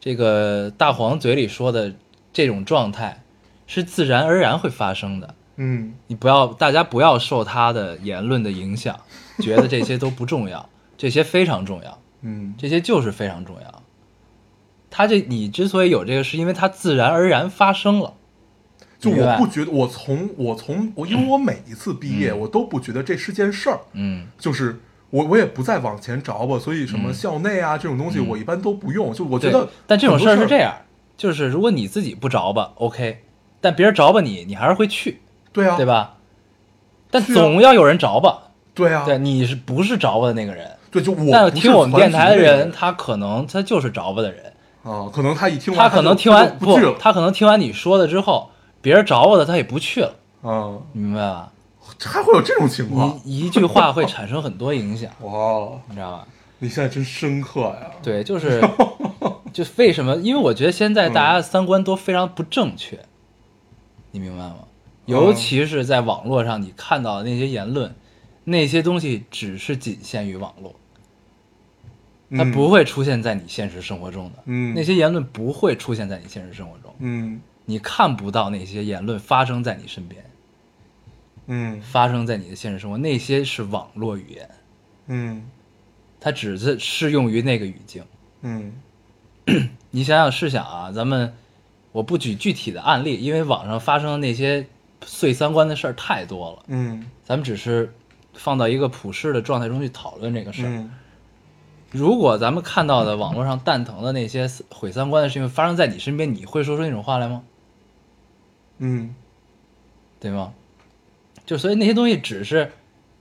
[0.00, 1.94] 这个大黄嘴里说的
[2.32, 3.22] 这种状态，
[3.66, 5.34] 是自然而然会发生的。
[5.56, 8.98] 嗯你不要，大家不要受他的言论的影响，
[9.40, 13.75] 觉得这些都不重要，这些非常重要，嗯这些就是非常重要。
[14.96, 18.14] 他这你之所以有这个，是因为它自然而然发生了。
[18.98, 24.80] 就我不觉得，我从我从我，因为我每一次毕业，我都不觉得这是件事儿，嗯就是
[25.10, 29.12] 我我也不再往前找吧，所以什么校内啊、这种东西，我一般都不用。
[29.12, 30.74] 就我觉得，，但这种事儿是这样，
[31.14, 33.18] 就是如果你自己不着吧，OK，
[33.60, 35.20] 但别人着吧你，你还是会去，
[35.52, 35.84] 对啊，对？
[35.84, 36.14] 吧？
[37.10, 40.70] 但总要有人着吧，对啊，对，你是不是着吧的那个人？
[40.90, 44.54] 对，就我但听我们电台的人，他可能他就是着吧的人，
[44.86, 51.52] 啊，可能他一听完，他可能听完不，他可能听完你说的之后，别人找我的他也不去了，啊，你明白吧？
[52.00, 53.18] 还会有这种情况？
[53.24, 56.28] 你一句话会产生很多影响， 哇，你知道吧？
[56.58, 57.90] 你现在真深刻呀！
[58.02, 58.60] 对，就是
[59.52, 60.16] 就为什么？
[60.16, 62.98] 因为我觉得现在大家的三观都非常不正确，
[64.12, 64.56] 你明白吗？
[65.04, 67.94] 尤其是在网络上，你看到的那些言论，
[68.44, 70.74] 那些东西只是仅限于网络，
[72.30, 72.52] 它嗯。
[72.52, 74.42] 不会出现在你现实生活中的。
[74.46, 74.74] 嗯。
[74.74, 77.40] 那些言论不会出现在你现实生活中，嗯。
[77.64, 80.24] 你看不到那些言论发生在你身边，
[81.46, 81.80] 嗯。
[81.80, 84.50] 发生在你的现实生活，那些是网络语言，
[85.06, 85.44] 嗯。
[86.20, 88.02] 它只是适用于那个语境。
[88.42, 88.72] 嗯。
[89.90, 91.32] 你想想试想啊，咱们
[91.92, 94.66] 我不举具体的案例，因为网上发生的那些
[95.04, 97.06] 碎三观的事儿太多了，嗯。
[97.24, 97.92] 咱们只是
[98.34, 100.68] 放到一个普世的状态中去讨论这个事儿。
[100.68, 100.90] 嗯
[101.92, 107.42] 如果咱们看到的网络上蛋疼的那些毁三观的事情发生在你身边，你会说出那种话来吗？
[108.78, 109.14] 嗯
[110.20, 110.52] 对吗？
[111.44, 112.72] 就所以那些东西只是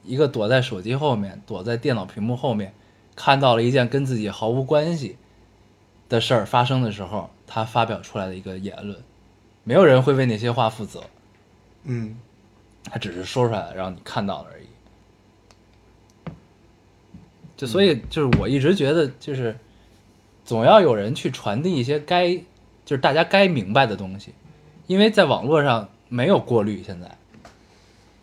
[0.04, 2.74] 一个躲在手机后面、躲在电脑屏幕后面，
[3.16, 5.18] 看到了一件跟自己毫无关系
[6.10, 8.98] 的事儿发生的时候，他发表出来的一个言论，
[9.64, 11.04] 没有人会为那些话负责，
[11.84, 12.18] 嗯
[12.84, 14.65] 他只是说出来了，然后你看到了而已。
[17.58, 19.56] 就所以就是我一直觉得，就是
[20.44, 22.34] 总要有人去传递一些该
[22.84, 24.34] 就是大家该明白的东西，
[24.88, 27.10] 因为在网络上没有过滤，现在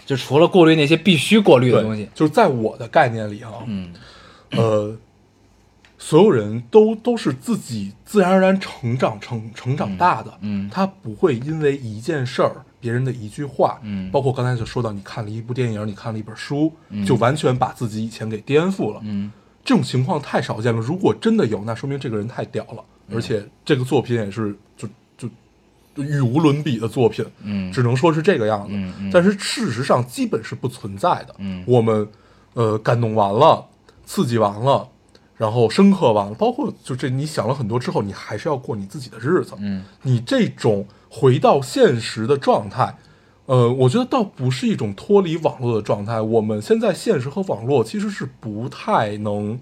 [0.05, 3.93] 就除了过滤那些必须过滤的东西，，就是在我的概念里啊，嗯
[4.51, 4.97] 呃，
[5.97, 10.69] 所有人都都是自己自然而然成长成成长大的，嗯。
[10.71, 14.11] 他不会因为一件事儿、别人的一句话，嗯。
[14.11, 17.07] 包括刚才就说到你看了一部电影，你看了一本书，嗯。
[17.07, 19.31] 就完全把自己以前给颠覆了，嗯。
[19.65, 20.81] 这种情况太少见了。
[20.81, 23.17] 如果真的有，那说明这个人太屌了，嗯。
[23.17, 25.29] 而且这个作品也是就就
[25.95, 27.71] 就语无伦比的作品，嗯。
[27.73, 28.75] 只能说是这个样子。
[29.13, 31.35] 但是事实上基本是不存在的。
[31.39, 31.63] 嗯。
[31.67, 32.07] 我们
[32.55, 33.65] 呃感动完了，
[34.05, 34.89] 刺激完了，
[35.43, 39.55] 然后深刻吧，包括就这你想了很多之后，你还是要过你自己的日子。
[39.59, 42.97] 嗯你这种回到现实的状态，
[43.47, 46.21] 呃，我觉得倒不是一种脱离网络的状态。
[46.21, 49.59] 我们现在现实和网络其实是不太能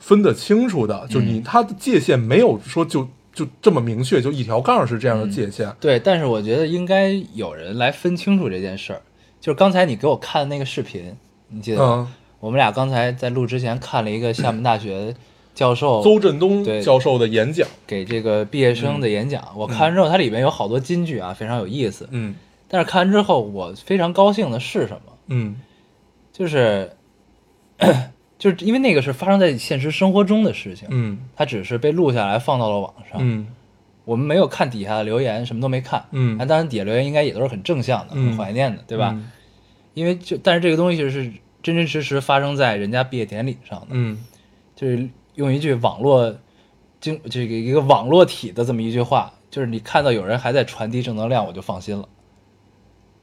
[0.00, 5.72] 分得清楚的，就你它的界限没有说就就这么明确，就一条杠是这样的界限。
[5.78, 9.00] 对，但是我觉得应该有人来分清楚这件事儿。
[9.40, 11.14] 就是刚才你给我看的那个视频，
[11.50, 12.08] 你记得吗？
[12.10, 15.14] 嗯，我们俩刚才在录之前看了一个厦门大学
[15.54, 22.08] 教授 邹振东教授的演讲，给这个毕业生的演讲，我看完之后，它里面有好多金句啊，非常有意思。
[22.12, 22.34] 嗯
[22.70, 25.12] 但是看完之后，我非常高兴的是什么？
[25.28, 25.56] 嗯
[26.32, 26.90] 就是
[28.38, 33.18] 就是因为那个是发生在现实生活中的事情，嗯它只是被录下来放到了网上。
[33.20, 33.46] 嗯
[34.04, 39.10] 我们没有看底下的留言，什么都没看，嗯啊，当然底下留言应该也都是很正向的、嗯很怀念的，对吧？
[39.14, 39.30] 嗯
[39.94, 41.30] 因为就但是这个东西就是
[41.68, 44.24] 真真实实发生在人家毕业典礼上的，嗯
[44.74, 46.34] 就是用一句网络
[46.98, 52.08] 经这个一个网络体的这么一句话，就是你看到有人还在传递正能量，我就放心了，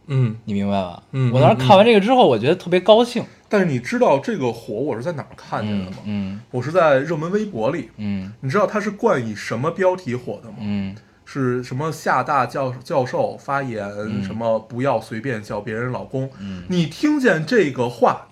[0.06, 1.02] 嗯，你明白吧？
[1.12, 5.98] 嗯我当时看完这个之后，我觉得特别高兴，但是你知道这个火我是在哪儿看见的嗯吗？
[6.06, 7.90] 嗯我是在热门微博里。
[7.98, 10.58] 嗯你知道它是冠以什么标题火的吗？
[10.62, 10.96] 嗯
[11.28, 16.30] 是什么厦大教教授发言，嗯什么不要随便叫别人老公。
[16.40, 18.28] 嗯你听见这个话，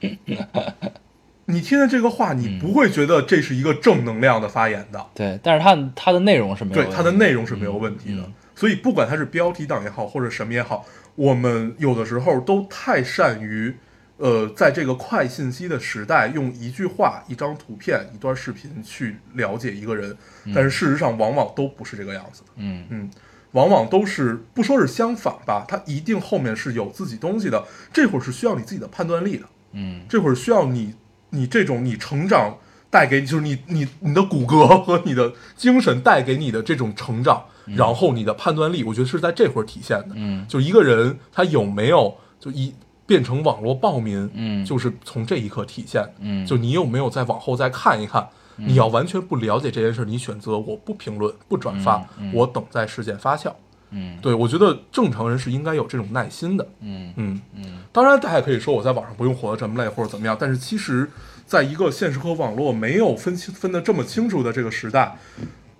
[1.48, 5.06] 你听了这个话，你不会觉得这是一个正能量的发言的。
[5.14, 8.22] 对，但是它它的内容是没有对问题它的内容是没有问题的。
[8.22, 10.82] 嗯所以不管它是标题党也好，或者什么也好，
[11.14, 13.76] 我们有的时候都太善于，
[14.16, 20.16] 呃，在这个快信息的时代，用一句话、一张图片、一段视频去了解一个人，
[20.54, 22.48] 但是事实上往往都不是这个样子的。
[22.56, 23.10] 嗯嗯，
[23.52, 27.62] 往往都是不说是相反吧，它一定后面是有自己东西的。
[27.92, 29.44] 这会儿是需要你自己的判断力的，
[29.76, 30.94] 嗯这会儿需要你
[31.30, 32.56] 你这种你成长
[32.90, 40.14] 带给就是你你你的骨骼 和你的精神带给你的这种成长，然后你的判断力，我觉得是在这会儿体现的。
[40.14, 42.74] 嗯就一个人他有没有就一
[43.06, 46.02] 变成网络暴民，嗯就是从这一刻体现。
[46.20, 48.26] 嗯就你有没有再往后再看一看？
[48.58, 53.52] 你要完全不了解这件事，你选择我不评论、不转发，嗯嗯我等待事件发酵。
[53.90, 54.18] 嗯。
[54.22, 56.66] 对我觉得正常人是应该有这种耐心的。
[56.80, 57.12] 嗯。
[57.16, 57.64] 嗯，嗯。
[57.92, 61.08] 当然，大家可以说我在网上不用活得这么累或者怎么样，但是其实，
[61.46, 65.16] 在一个现实和网络没有分清分得这么清楚的这个时代，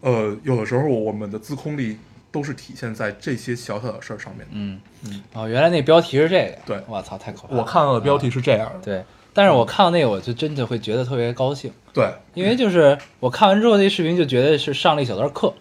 [0.01, 1.99] 呃，有的时候我们的自控力
[2.31, 4.47] 都是体现在这些小小的事儿上面。
[4.47, 4.53] 的。
[4.53, 6.83] 嗯嗯，哦，原来那标题是这个，对。
[6.87, 7.61] 我操，太可怕了！
[7.61, 15.53] 我看到的标题是这样的，对，但是我看到那个，我就真的会觉得特别高兴，对，因为就是我看完之后，那视频就觉得是上了一小段课，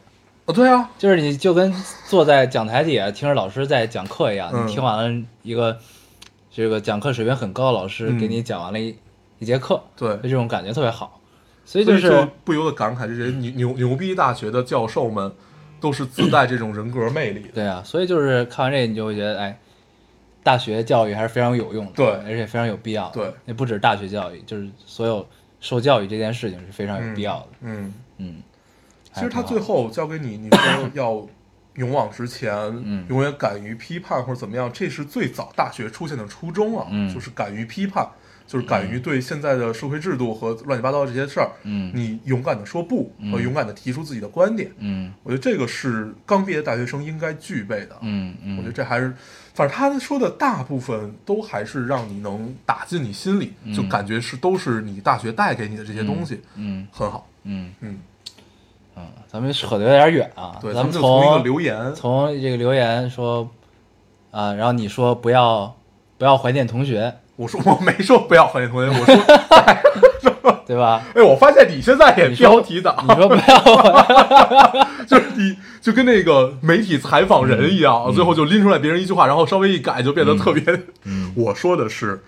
[0.45, 1.73] 啊，对啊，就是你就跟
[2.07, 4.67] 坐在讲台底下听着老师在讲课一样，嗯。
[4.67, 5.77] 你听完了一个
[6.51, 8.95] 这个讲课水平很高的老师嗯给你讲完了一、
[9.39, 10.15] 一节课，对。
[10.17, 11.19] 就，这种感觉特别好，
[11.65, 15.31] 所以就是就不由得感慨，这些牛牛牛逼大学的教授们
[15.81, 17.49] 都是自带这种人格魅力的。
[17.55, 19.59] 对啊，所以就是看完这，你就会觉得，哎，
[20.43, 23.15] 大学教育还是非常有用的，对而且非常有必要的。
[23.15, 25.27] 对，那不止大学教育，就是所有
[25.59, 27.47] 受教育这件事情是非常有必要的。
[27.61, 28.35] 嗯，嗯，
[29.15, 31.25] 其实他最后教给你，你说要
[31.75, 33.05] 勇往直前，嗯。
[33.09, 37.13] 永远敢于批判或者怎么样，这是最早大学出现的初衷啊，嗯。
[37.13, 38.07] 就是敢于批判，
[38.45, 41.91] 就是敢于对现在的社会制度和乱七八糟的这些事儿，嗯。
[41.95, 43.31] 你勇敢的说不嗯。
[43.31, 45.13] 和勇敢的提出自己的观点，嗯。
[45.23, 47.97] 我觉得这个是刚毕业的大学生应该具备的。
[48.01, 49.13] 嗯嗯，我觉得这还是，
[49.53, 56.87] 反正他说的大部分都还是让你能打进你心里，就嗯感觉是都是你大学带给你的这些东西，嗯。
[56.91, 57.27] 很好。
[57.43, 57.71] 嗯。
[57.81, 57.99] 嗯，
[58.95, 63.49] 嗯，咱们扯的有点远啊，对，咱们从一个从留言，从这个留言说
[64.31, 65.75] 啊，然后你说不要
[66.17, 71.01] 不要怀念同学，我说我没说不要怀念同学，我说，对吧？
[71.13, 80.63] 哎，我发现你现在也标题党，你说不要，就是你就跟那个媒体采访人一样，最后就拎出来别人一句话，然后稍微一改就变得特别。
[81.03, 82.23] 嗯 我说的是，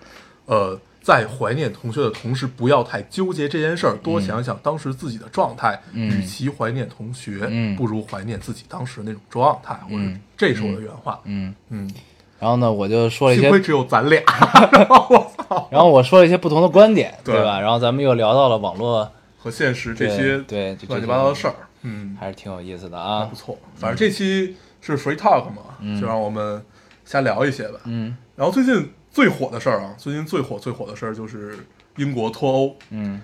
[0.46, 0.78] 呃，
[1.08, 5.80] 在怀念同学的同时，不要太纠结这件事儿，多想想当时自己的状态。
[5.94, 9.72] 嗯与其怀念同学，嗯不如怀念自己当时那种状态。
[9.84, 11.18] 或者嗯这是我的原话。
[11.24, 11.90] 嗯，嗯，
[12.38, 14.22] 然后呢，我就说了一些幸亏只有咱俩。
[14.70, 17.58] 然后我操，然后我说了一些不同的观点，对对吧？
[17.58, 23.34] 然后咱们又聊到了网络和现实这些对这乱七八糟的事儿，嗯，还是挺有意思的还啊不。
[23.34, 23.56] 错。
[23.76, 26.62] 反正这期是 free talk 嘛，就让我们
[27.06, 27.80] 瞎聊一些吧。
[27.86, 31.58] 嗯然后最近最火的事儿啊，最近最火最火的事儿就是
[31.96, 33.20] 英国脱欧嗯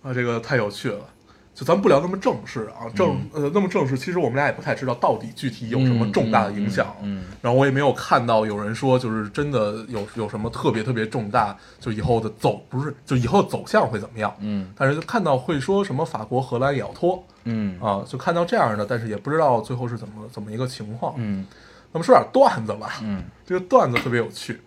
[0.00, 1.00] 啊，这个太有趣了。
[1.52, 6.94] 就咱不聊那么正式啊，正、呃那么正式，其实我们俩也不太知道到底具体有什么重大的影响。
[7.02, 14.32] 嗯然后我也没有看到有人说就是真的有有什么特别特别重大，就以后的走不是就以后走向会怎么样。
[14.38, 21.14] 嗯但是就看到会说什么法国、荷兰也要脱嗯啊，就看到这样的，但是也不知道最后是怎么怎么一个情况。
[21.16, 21.44] 嗯
[21.90, 24.60] 那么说点段子吧，嗯这个段子特别有趣。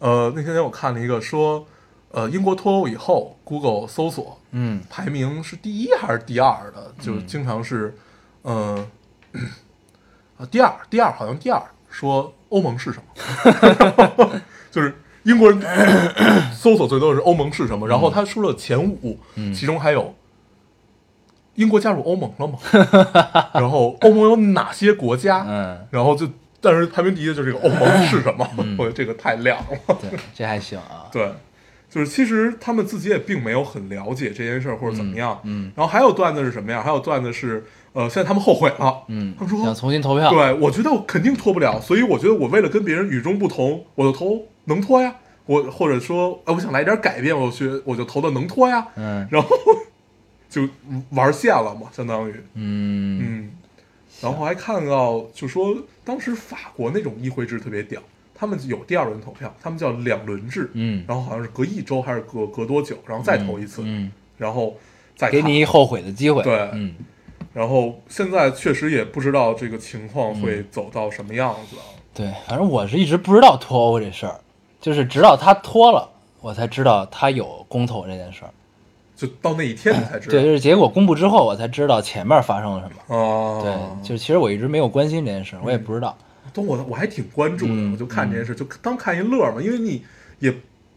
[0.00, 1.64] 呃，那天我看了一个说，
[2.10, 4.82] 呃，英国脱欧以后，Google 搜索嗯。
[4.90, 7.94] 排名是第一还是第二的，就经常是，
[8.42, 8.88] 嗯、
[9.32, 9.44] 呃，
[10.38, 14.40] 啊，第二，第二好像第二，说欧盟是什么，
[14.72, 15.60] 就是英国人
[16.52, 19.52] 搜索最多的是欧盟是什么，然后他说了前五，嗯。
[19.54, 20.14] 其中还有
[21.56, 22.58] 英国加入欧盟了吗？
[23.52, 25.44] 然后欧盟有哪些国家？
[25.46, 26.26] 嗯，然后就，
[26.60, 28.46] 但是排名第一的就是这个欧盟是什么？
[28.58, 29.98] 嗯 我觉得这个太亮了。
[30.00, 31.08] 对，这还行啊。
[31.12, 31.32] 对，
[31.88, 35.40] 就是其实他们自己也并没有很了解这件事儿或者怎么样。
[35.44, 36.82] 嗯然后还有段子是什么呀？
[36.82, 45.14] 还有段子是，呃，现在他们后悔了，嗯他们说想重新投票，对，我觉得我肯定脱不了，所以我觉得我为了跟别人与众不同，我就投能脱呀。
[45.46, 48.86] 我或者说，哎，我想来点改变，我学我就投的能脱呀。
[48.96, 49.48] 嗯然后
[50.48, 50.68] 就
[51.10, 53.50] 玩线了嘛，相当于，嗯嗯。
[54.20, 55.74] 然后还看到，就说
[56.10, 58.02] 当时法国那种议会制特别屌，
[58.34, 64.76] 他们有第二轮投票，他们叫两轮制，嗯，然后好像是隔一周还是隔隔多久，然后再投一次，嗯，然后
[65.14, 66.68] 再给你一后悔的机会，对。
[66.72, 66.96] 嗯。
[67.54, 71.76] 然后现在确实也不知道这个情况会走到什么样子。
[71.76, 71.86] 啊。
[72.12, 74.40] 对，反正我是一直不知道脱欧这事儿，
[74.80, 78.50] 就是直到他脱了，我才知道他有公投这件事儿。
[79.20, 80.30] 就到那一天你才知道。
[80.30, 83.14] 对，就是结果公布之后，我才知道前面发生了什么。
[83.14, 86.16] 哦，对，就是其实我一直没有关心这件事儿，我也不知道。
[86.54, 90.02] 但我我还挺关注的，嗯我就看这件事，就当看一乐嘛，因为你
[90.38, 90.52] 也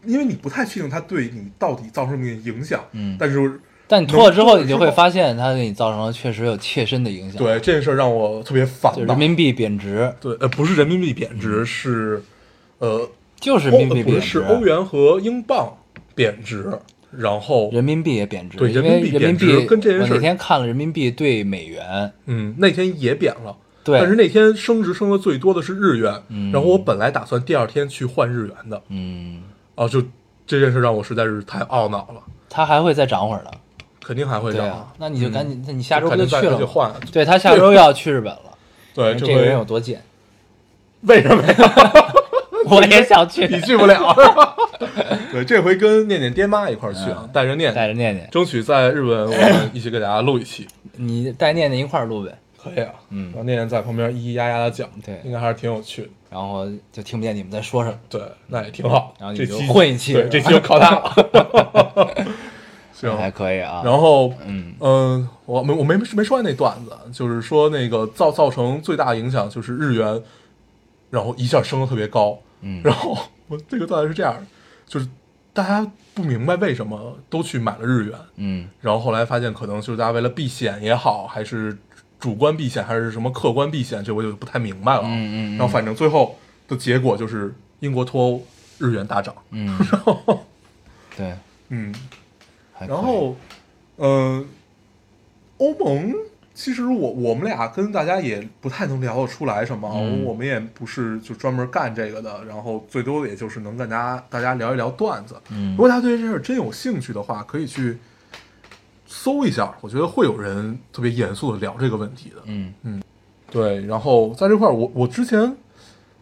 [0.06, 9.06] 因为你不太确定它对你到底造成什么影响，嗯但是但你脱了之后，你就会发现它给你造成了确实有切身的影响。，对这件事让我特别烦就是。
[9.06, 12.22] 人民币贬值，对，呃，不是人民币贬值，是
[12.78, 13.08] 呃，
[13.38, 15.76] 就是人民币贬值，是欧元和英镑
[16.14, 16.72] 贬值，
[17.18, 23.56] 然后人民币也贬值，对人民币贬值币跟这件事我那天看了人民币对美元，嗯那天也贬了。
[23.82, 26.50] 对，但是那天升值升的最多的是日元，嗯。
[26.50, 29.42] 然后我本来打算第二天去换日元的，嗯，
[29.74, 30.02] 啊，就
[30.46, 33.50] 这件事让我实在是太懊恼了，它还会再涨会儿的。
[34.02, 34.66] 肯定还会涨。
[34.66, 35.64] 啊，那你就赶紧，嗯。
[35.66, 36.66] 那你下周就去了就？
[36.66, 38.56] 换，对他下周要去日本了，
[38.94, 40.02] 对，这个人有多贱，
[41.02, 42.03] 为什么呀？
[42.74, 43.96] 我也想去，你去不了？
[45.32, 50.66] 对，这回跟念念爹妈一块儿去啊，带着念带，着念念，争取在日本我们一起给大家录一期，
[50.96, 53.32] 你带念念一块儿录呗，可以啊，嗯。
[53.34, 55.20] 让念念在旁边咿咿呀呀的讲，对。
[55.24, 62.10] 应该还是挺有趣的，然后就听不见你们在说什么，对，那也挺好，然后你就这期混一期对，这期就靠他了，
[62.92, 63.82] 行，还可以啊。
[63.84, 70.22] 然后嗯嗯，我没我没没说完那段子，就是说那个造造成最大影响就是日元，
[71.10, 72.80] 然后一下升的特别高，嗯。
[72.84, 74.46] 然后我这个段子是这样的，
[74.86, 75.06] 就是
[75.52, 78.68] 大家不明白为什么都去买了日元，嗯。
[78.80, 81.76] 然后后来发现可能就是大家为了避险也好，还是
[82.18, 85.58] 主观避险还是什么客观避险，这我就不太明白了，嗯嗯嗯。
[85.58, 86.36] 然后反正最后
[86.66, 88.42] 的结果就是英国脱欧，
[88.78, 90.44] 日元大涨，嗯， 然后
[91.16, 91.34] 对，
[91.68, 91.94] 嗯，
[92.80, 93.36] 然后，
[93.98, 94.48] 嗯、
[95.58, 96.12] 欧盟
[96.54, 105.34] 其实我我们俩跟大家也不太能聊得出来什么，嗯我们也不是就专门干这个的，然后最多也就是能跟大家大家聊一聊段子。
[105.50, 107.98] 嗯如果大家对这事儿真有兴趣的话，可以去
[109.04, 112.36] 搜一下，我觉得会有人特别严肃的聊这个问题的。
[112.46, 113.02] 嗯
[113.50, 115.56] 对，然后在这块儿，我我之前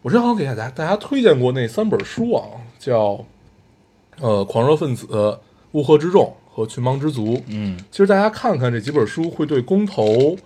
[0.00, 2.44] 我之前好像给大家大家推荐过那三本书啊，
[2.78, 3.24] 叫
[4.20, 5.06] 呃《狂热分子》
[5.72, 7.34] 《乌合之众》和《群盲之族》。
[7.48, 10.36] 嗯其实大家看看这几本书，会对公投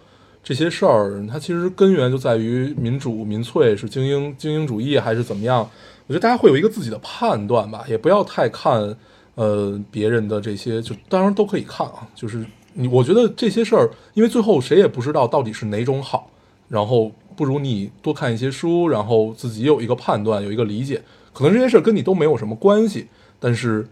[0.43, 5.69] 这些事儿，它其实根源就在于民主、民粹是精英精英主义还是怎么样？
[6.07, 8.97] 我觉得大家会有一个自己的判断吧，也不要太看
[9.35, 12.07] 呃别人的这些，就当然都可以看啊。
[12.15, 16.31] 就是你，我觉得这些事儿，因为最后谁也不知道到底是哪种好，
[16.69, 21.03] 然后不如你多看一些书，然后自己有一个判断，有一个理解。
[21.33, 23.09] 可能这些事儿跟你都没有什么关系，
[23.41, 23.87] 但是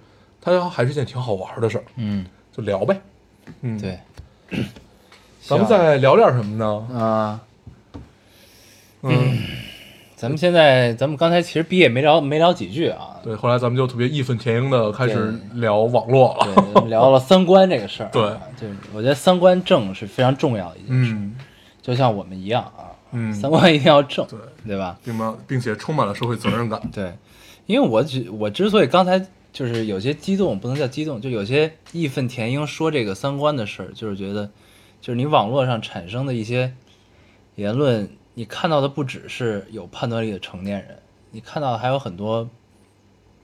[0.45, 3.01] 它还是一件挺好玩的事儿，嗯，就聊呗。
[3.63, 3.99] 嗯，对，
[5.41, 6.99] 咱们再聊点什么呢？
[6.99, 7.41] 啊。
[9.07, 9.39] 嗯，
[10.17, 16.87] 咱们现在，咱们刚才其实毕业没聊没聊几句啊，对，后来咱们就特别义愤填膺的开始聊网络了。
[16.87, 18.11] 聊了三观这个事儿啊。
[18.13, 18.23] 对
[18.59, 21.37] 就是我觉得三观正是非常重要的一件事，嗯
[21.83, 24.99] 就像我们一样啊，嗯，三观一定要正，对，对吧？
[25.05, 26.81] 并没并且充满了社会责任感。
[26.91, 27.13] 对，
[27.67, 29.23] 因为我只我之所以刚才
[29.55, 34.51] 就是有些激动，不能叫激动，就有些义愤填膺说这个三观的事儿，就是觉得，
[35.01, 36.75] 就是你网络上产生的一些
[37.55, 40.99] 言论，你看到的不只是有判断力的成年人，
[41.31, 42.51] 你看到的还有很多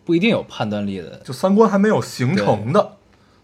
[0.04, 2.96] 不一定有判断力的就三观还没有形成的，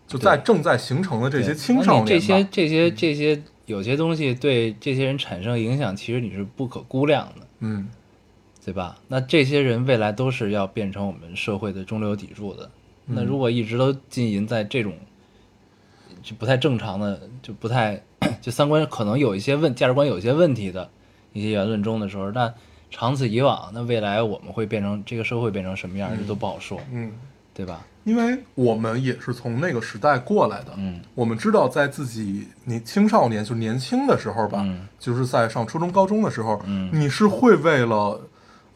[0.09, 2.45] 就在正在形成的这些青少年这些。
[2.51, 7.47] 这些这些有些东西对这些人产生影响，其实你是不可估量的。
[7.61, 7.89] 嗯，
[8.67, 8.99] 对吧？
[9.07, 12.69] 那这些人未来都是要变成我们社会的中流砥柱的。
[13.05, 14.93] 那如果一直都浸淫在这种
[16.21, 18.03] 就不太正常的，就不太
[18.43, 20.91] 就三观可能有一些问价值观有一些问题的
[21.33, 22.53] 一些言论中的时候，那
[22.91, 27.12] 长此以往，那未来我们会变成这个社会变成什么样，这都不好说，嗯，
[27.55, 27.87] 对吧？
[28.03, 38.21] 因为我们也是从那个时代过来的，嗯我们知道在自己你青少年就年轻的时候吧，嗯就是在上初中、高中的时候，嗯你是会为了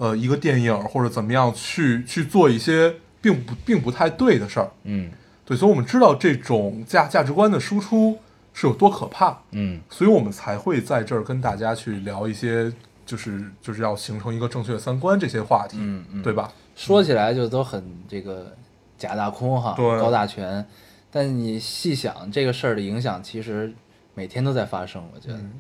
[0.01, 5.11] 呃一个电影或者怎么样去去做一些并不并不太对的事儿，嗯。
[5.45, 8.19] 对，所以我们知道这种价价值观的输出
[8.55, 9.81] 是有多可怕，嗯。
[9.91, 12.73] 所以我们才会在这儿跟大家去聊一些，
[13.05, 16.51] 就是就是要形成一个正确的三观这些话题，嗯嗯，对吧？
[16.75, 18.57] 说起来就都很这个
[18.97, 19.85] 假大空哈，对。
[20.01, 20.65] 高大全，
[21.11, 23.71] 但你细想这个事儿的影响，其实
[24.15, 25.53] 每天都在发生，我觉得，嗯。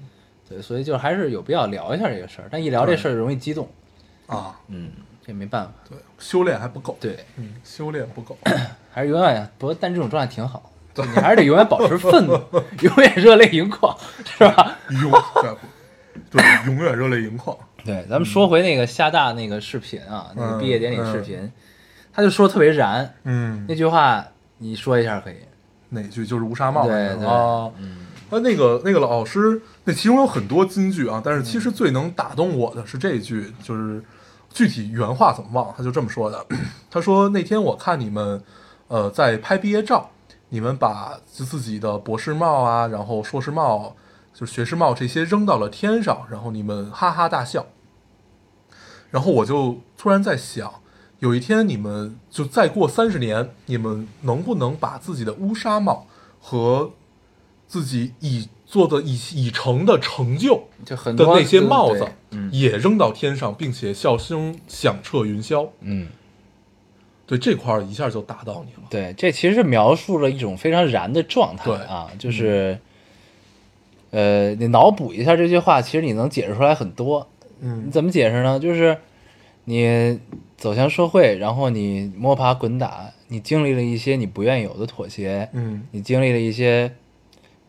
[0.48, 3.68] 对，所以就还是有必要聊一下这个事儿，但一聊这事儿容易激动，
[4.30, 4.90] 啊，嗯，
[5.24, 8.38] 这没办法，对，修炼还不够，对，嗯，修炼不够，
[8.90, 12.32] 还是永远，不过但这种状态挺好，就你还是得永远保持愤怒，
[12.82, 14.78] 永远热泪盈眶，是吧？
[14.90, 15.10] 永
[15.42, 15.56] 对
[16.30, 17.56] 对，永远热泪盈眶。
[17.84, 21.50] 对，咱们说回那个厦大那个视频啊，那个毕业典礼嗯视频，
[22.12, 23.64] 他就说特别燃，嗯。
[23.68, 24.24] 那，句话
[24.58, 25.36] 你说一下可以，
[25.88, 27.26] 哪句就是乌纱帽对那个对。
[27.26, 27.70] 啊？
[27.78, 28.06] 嗯。
[28.32, 34.00] 那那个那个老师，那其中有很多金句啊，但是其实最能打动我的是这一句，就是
[34.50, 36.44] 具体原话怎么忘，他就这么说的。
[36.90, 38.42] 他说那天我看你们，
[38.88, 40.10] 呃，在拍毕业照，
[40.48, 43.94] 你们把自己的博士帽啊，然后硕士帽，
[44.34, 47.66] 就是学士帽这些扔到了天上，然后你们哈哈大笑。
[49.10, 50.72] 然后我就突然在想，
[51.20, 56.06] 有一天你们就再过三十年，你们能不能把自己的乌纱帽
[56.40, 56.92] 和
[57.66, 65.68] 自己已做的已已成的成就就很多的那些帽子对，嗯也扔到天上，并且笑声响彻云霄。
[65.80, 66.06] 嗯，
[67.26, 68.86] 对这块儿一下就打到你了。
[68.88, 72.78] 对，这其实是描述了一种非常燃的状态对啊，就是，
[74.12, 77.26] 呃，你脑补一下这句话，其实你能解释出来很多。
[77.58, 78.60] 你嗯怎么解释呢？
[78.60, 78.96] 就是
[79.64, 80.20] 你
[80.56, 86.94] 走向社会，然后你摸爬滚打，你经历了一些你不愿有的妥协，嗯你经历了一些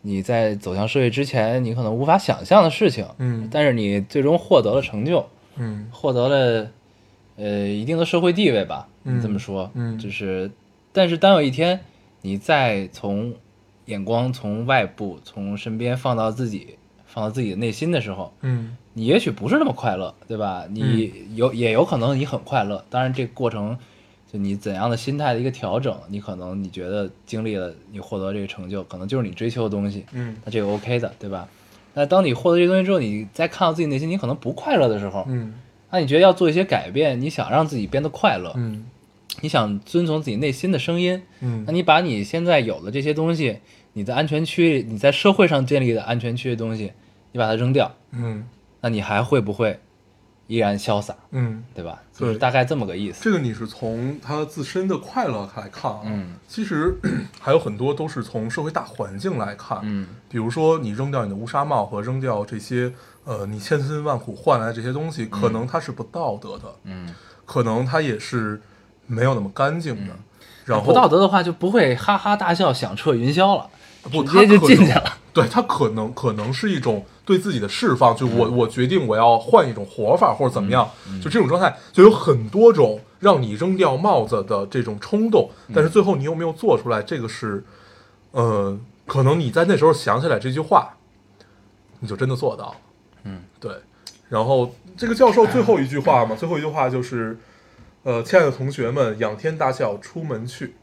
[0.02, 5.28] 你在走向社会之前你可能无法想象的事情，嗯但是你最终获得了成就，
[5.58, 6.72] 嗯获得了
[7.38, 10.50] 呃一定的社会地位吧，嗯你这么说，嗯就是，
[10.92, 11.80] 但是当有一天
[12.22, 13.34] 你再从
[13.86, 20.66] 眼光从外部从身边放到自己放到自己的内心的时候，嗯你也许不是那么快乐，对吧？
[20.70, 23.78] 你有、也有可能你很快乐，当然这个过程
[24.32, 31.48] 就你怎样的心态的一个调整，你可能你觉得经历了你获得这个成就，可能就是你追求的东西，嗯那这个 OK 的，对吧？
[31.94, 35.54] 那当你获得这些东西之后，你再看到自己内心你可能不快乐的时候，嗯
[35.90, 38.86] 那你觉得要做一些改变，你想让自己变得快乐，嗯
[39.42, 43.58] 你想遵从自己内心的声音，嗯那你把你现在有的这些东西，
[43.92, 46.94] 你在安全区，你在社会上建立的安全区的东西，
[47.34, 48.48] 你把它扔掉，嗯
[48.80, 49.78] 那你还会不会
[50.52, 52.02] 依然潇洒，嗯，对吧？
[52.18, 53.24] 对就是大概这么个意思。
[53.24, 56.02] 这个你是从他自身的快乐来看啊。
[56.04, 56.94] 嗯，其实
[57.40, 59.80] 还有很多都是从社会大环境来看。
[59.84, 62.92] 嗯比如说你扔掉你的乌纱帽和扔掉这些
[63.24, 68.62] 呃你千辛万苦换来的这些东西，可能它是不道德的，嗯，可能它也是
[69.08, 70.14] 没有那么干净的。
[70.66, 73.70] 然后不道德的话就不会哈哈大笑响彻云霄了，
[74.12, 75.18] 不，直接就进去了。
[75.34, 80.90] 对，它可能可能是一种对自己的释放，就我、我决定我要换一种活法或者怎么样，
[81.24, 87.64] 就这种状态，就有很多种让你扔掉帽子的这种冲动，但是最后你有没有做出来，这个是，
[88.32, 90.98] 呃，可能你在那时候想起来这句话，
[92.02, 92.76] 你就真的做到了，
[93.24, 93.72] 嗯，对。
[94.28, 97.38] 然后这个教授最后一句话嘛，最后一句话就是，
[98.04, 100.76] 呃，亲爱的同学们，仰天大笑出门去，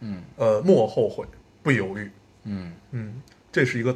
[0.00, 0.22] 嗯。
[0.36, 1.26] 呃，莫后悔，
[1.62, 2.10] 不犹豫。
[2.44, 3.20] 嗯，嗯，
[3.52, 3.94] 这是一个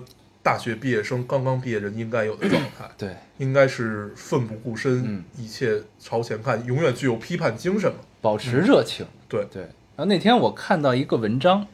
[0.50, 5.24] 大学毕业生刚刚毕业人应该有的状态，对，应该是奋不顾身，嗯。
[5.36, 7.98] 一切朝前看，永远具有批判精神嘛。
[8.20, 9.06] 保持热情。
[9.28, 11.64] 对，对，然后那天我看到一个文章，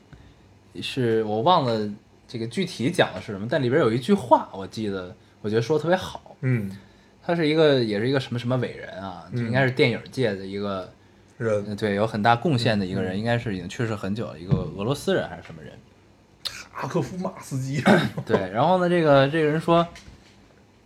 [0.82, 1.90] 是我忘了
[2.28, 6.36] 这个具体讲的是什么，但里边有一句话，我记得，我觉得说的特别好。
[6.42, 6.70] 嗯，
[7.22, 10.92] 他是一个，也是一个什么什么伟人啊，就应该是电影界的一个，
[11.38, 11.64] 人。
[11.66, 13.04] 呃对，有很大贡献的一个嗯。
[13.04, 15.72] 人，应该是已经去世很久了，一个俄罗斯人还是什么人。
[16.76, 17.82] 阿科夫马斯基，
[18.26, 19.86] 对，然后呢，这个这个人说，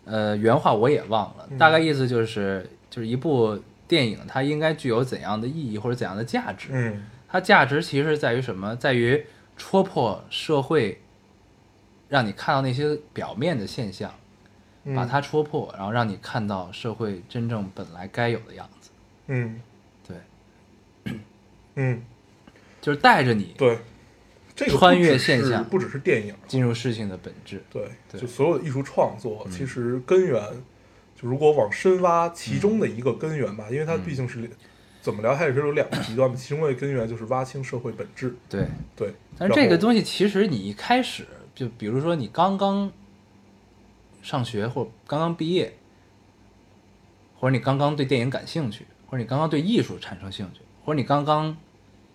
[0.04, 6.68] 呃，原话我也忘了，大概意思就是，就是一部电影它应该具有怎样的意义或者怎样的价值。
[6.72, 8.74] 嗯它价值其实在于什么？
[8.74, 9.24] 在于
[9.56, 11.00] 戳破社会，
[12.08, 14.12] 让你看到那些表面的现象，
[14.82, 18.90] 嗯把它戳破，然后让你看到社会真正本来该有的样子。
[19.28, 19.60] 嗯
[20.08, 21.12] 对，
[21.76, 22.02] 嗯，
[22.80, 23.78] 就是带着你对，
[24.60, 27.62] 这个穿越现象不只是电影，进入事情的本质。
[27.70, 30.42] 对，对嗯就所有的艺术创作，其实根源，
[31.16, 34.52] 就如果往深挖其中的一个根源吧，因为它毕竟是两
[35.00, 39.14] 怎么聊，它也是有两个极端嘛，其中的根源就是挖清社会本质，对，对。
[39.38, 42.92] 但是这个东西其实你一开始就，比如说你刚刚
[44.20, 45.72] 上学或者刚刚毕业，
[47.38, 51.56] 或者你刚刚对电影感兴趣，或者你刚刚对艺术产生兴趣，或者你刚刚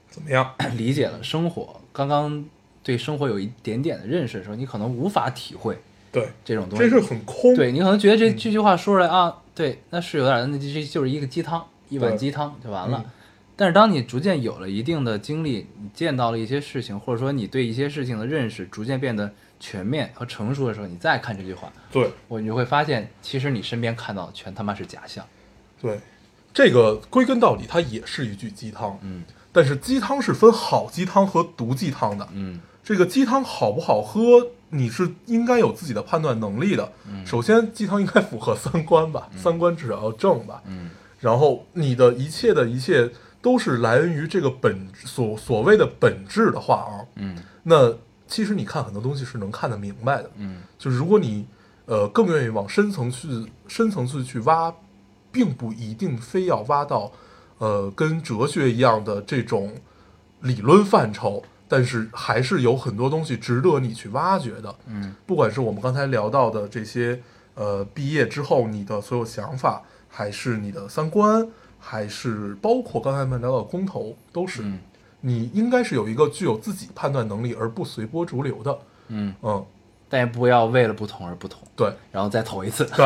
[0.07, 0.53] 怎么样？
[0.77, 2.45] 理解了生活，刚刚
[2.83, 5.79] 对生活有一点点的认识的时候，你可能无法体会
[6.11, 6.83] 对，这种东西。
[6.83, 7.55] 这是很空。
[7.55, 13.01] 对你可能觉得嗯这这句话说出来啊，对，那是有点，那这这就是一个鸡汤，一碗鸡汤就完了。
[13.05, 13.11] 嗯
[13.57, 19.31] 但是当你逐渐有了一定的经历，你见到了一些事情，或者说你对一些事情的认识逐渐变得
[19.61, 25.25] 全面和成熟的时候，你再看这句话，对我你就会发现，其实你身边看到的全他妈是假象。
[25.81, 25.97] 对，
[26.53, 28.99] 这个归根到底它也是一句鸡汤。
[29.01, 29.23] 嗯
[29.55, 32.27] 但是鸡汤是分好鸡汤和毒鸡汤的。
[32.33, 34.19] 嗯这个鸡汤好不好喝，
[34.69, 36.91] 你是应该有自己的判断能力的。
[37.09, 40.61] 嗯首先，鸡汤应该符合三观吧，三观至少要正吧。
[40.67, 43.09] 嗯然后你的一切的一切
[43.41, 47.91] 都是来源于这个本所所谓的本质的话啊，嗯那
[48.27, 50.29] 其实你看很多东西是能看得明白的。
[50.35, 51.47] 嗯就是如果你
[51.85, 53.27] 呃更愿意往深层去
[53.67, 54.71] 深层次去挖，
[55.31, 57.11] 并不一定非要挖到
[57.57, 59.73] 呃跟哲学一样的这种
[60.41, 64.75] 理论范畴，但是还是有很多东西值得你去挖掘的。
[64.87, 67.21] 嗯不管是我们刚才聊到的这些
[67.55, 71.47] 呃毕业之后你的所有想法，还是你的三观，
[71.79, 74.79] 还是包括刚才我们聊到的公投，都是、嗯
[75.21, 78.77] 你应该是有一个具有自己判断能力而不随波逐流的。
[79.07, 79.65] 嗯，嗯，
[80.07, 82.85] 但也不要为了不同而不同，对然后再投一次。
[82.95, 83.05] 对，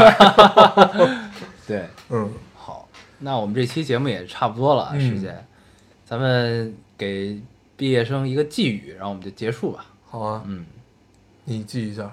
[1.65, 2.29] 对，嗯。
[3.19, 5.01] 好，那我们这期节目也差不多了啊，嗯。
[5.01, 5.45] 时间，
[6.05, 7.39] 咱们给
[7.77, 9.85] 毕业生一个寄语，然后我们就结束吧。
[10.05, 10.65] 好啊，嗯，
[11.43, 12.11] 你记一下，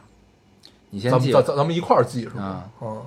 [0.90, 1.40] 你先记吧。
[1.40, 2.42] 咱们咱们一块儿记是吧？
[2.42, 2.70] 啊。
[2.80, 3.02] 啊，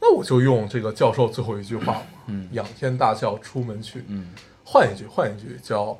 [0.00, 2.48] 那我就用这个教授最后一句话嘛，嗯。
[2.52, 4.28] 仰天大笑出门去，嗯，
[4.64, 5.98] 换一句，换一句叫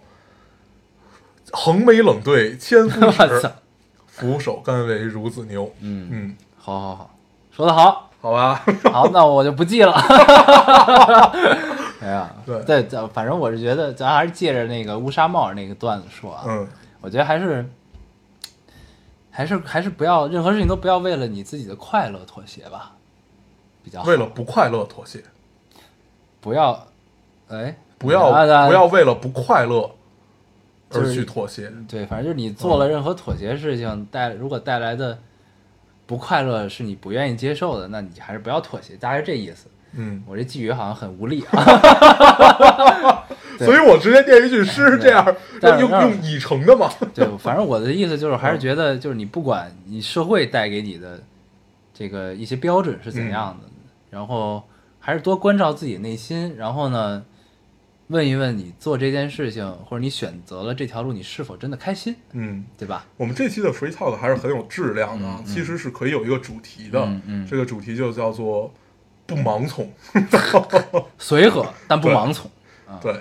[1.53, 3.53] 横眉冷对千夫 我指操，，
[4.07, 5.73] 俯首甘为孺子牛。
[5.81, 7.19] 嗯，嗯，好好好，
[7.51, 8.63] 说的好，好吧，
[8.93, 9.93] 好，那我就不记了。
[12.03, 16.67] 哎呀，对对，咱反正我是觉得，咱还是借着那个乌纱帽那个段子说啊，嗯，
[17.01, 17.65] 我觉得还是，
[19.31, 22.93] 还是还是不要任何事情都不要为了你自己的快乐妥协吧，
[23.83, 24.09] 比较好。
[24.09, 25.23] 为了不快乐妥协，
[26.41, 26.87] 不要，
[27.49, 28.31] 哎，不要
[28.67, 29.91] 不要为了不快乐
[30.91, 31.71] 而去妥协。
[31.87, 35.19] 对，反正就是你做了任何妥协事情，带如果带来的
[36.11, 39.69] 不快乐是你不愿意接受的，那你还是不要妥协，大概是这意思。
[39.93, 43.25] 嗯，我这寄语好像很无力啊，
[43.57, 46.91] 对所以我直接念一句诗，这样用但是但是用已成的嘛。
[47.15, 51.21] 对，反正我的意思就是，还是觉得就是你不管你社会带给你的
[51.95, 53.69] 这个一些标准是怎样的，
[54.11, 54.65] 然后
[54.99, 57.23] 还是多关照自己内心，然后呢，
[58.11, 62.65] 问一问你做这件事情或者你选择了这条路，你是否真的开心，嗯。
[62.77, 63.07] 对吧？
[63.17, 68.73] 我们这期的 free talk 还是很有质量的，啊嗯，嗯其实是可以有一个主题的，嗯嗯这个主题就叫做
[69.27, 69.89] 不盲从。
[71.19, 72.51] 随和但不盲从。
[73.01, 73.15] 对，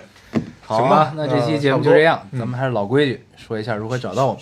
[0.62, 4.42] 好行吧啊，那这期节目就这样，嗯咱们还是老规矩，说一下如何找到我们。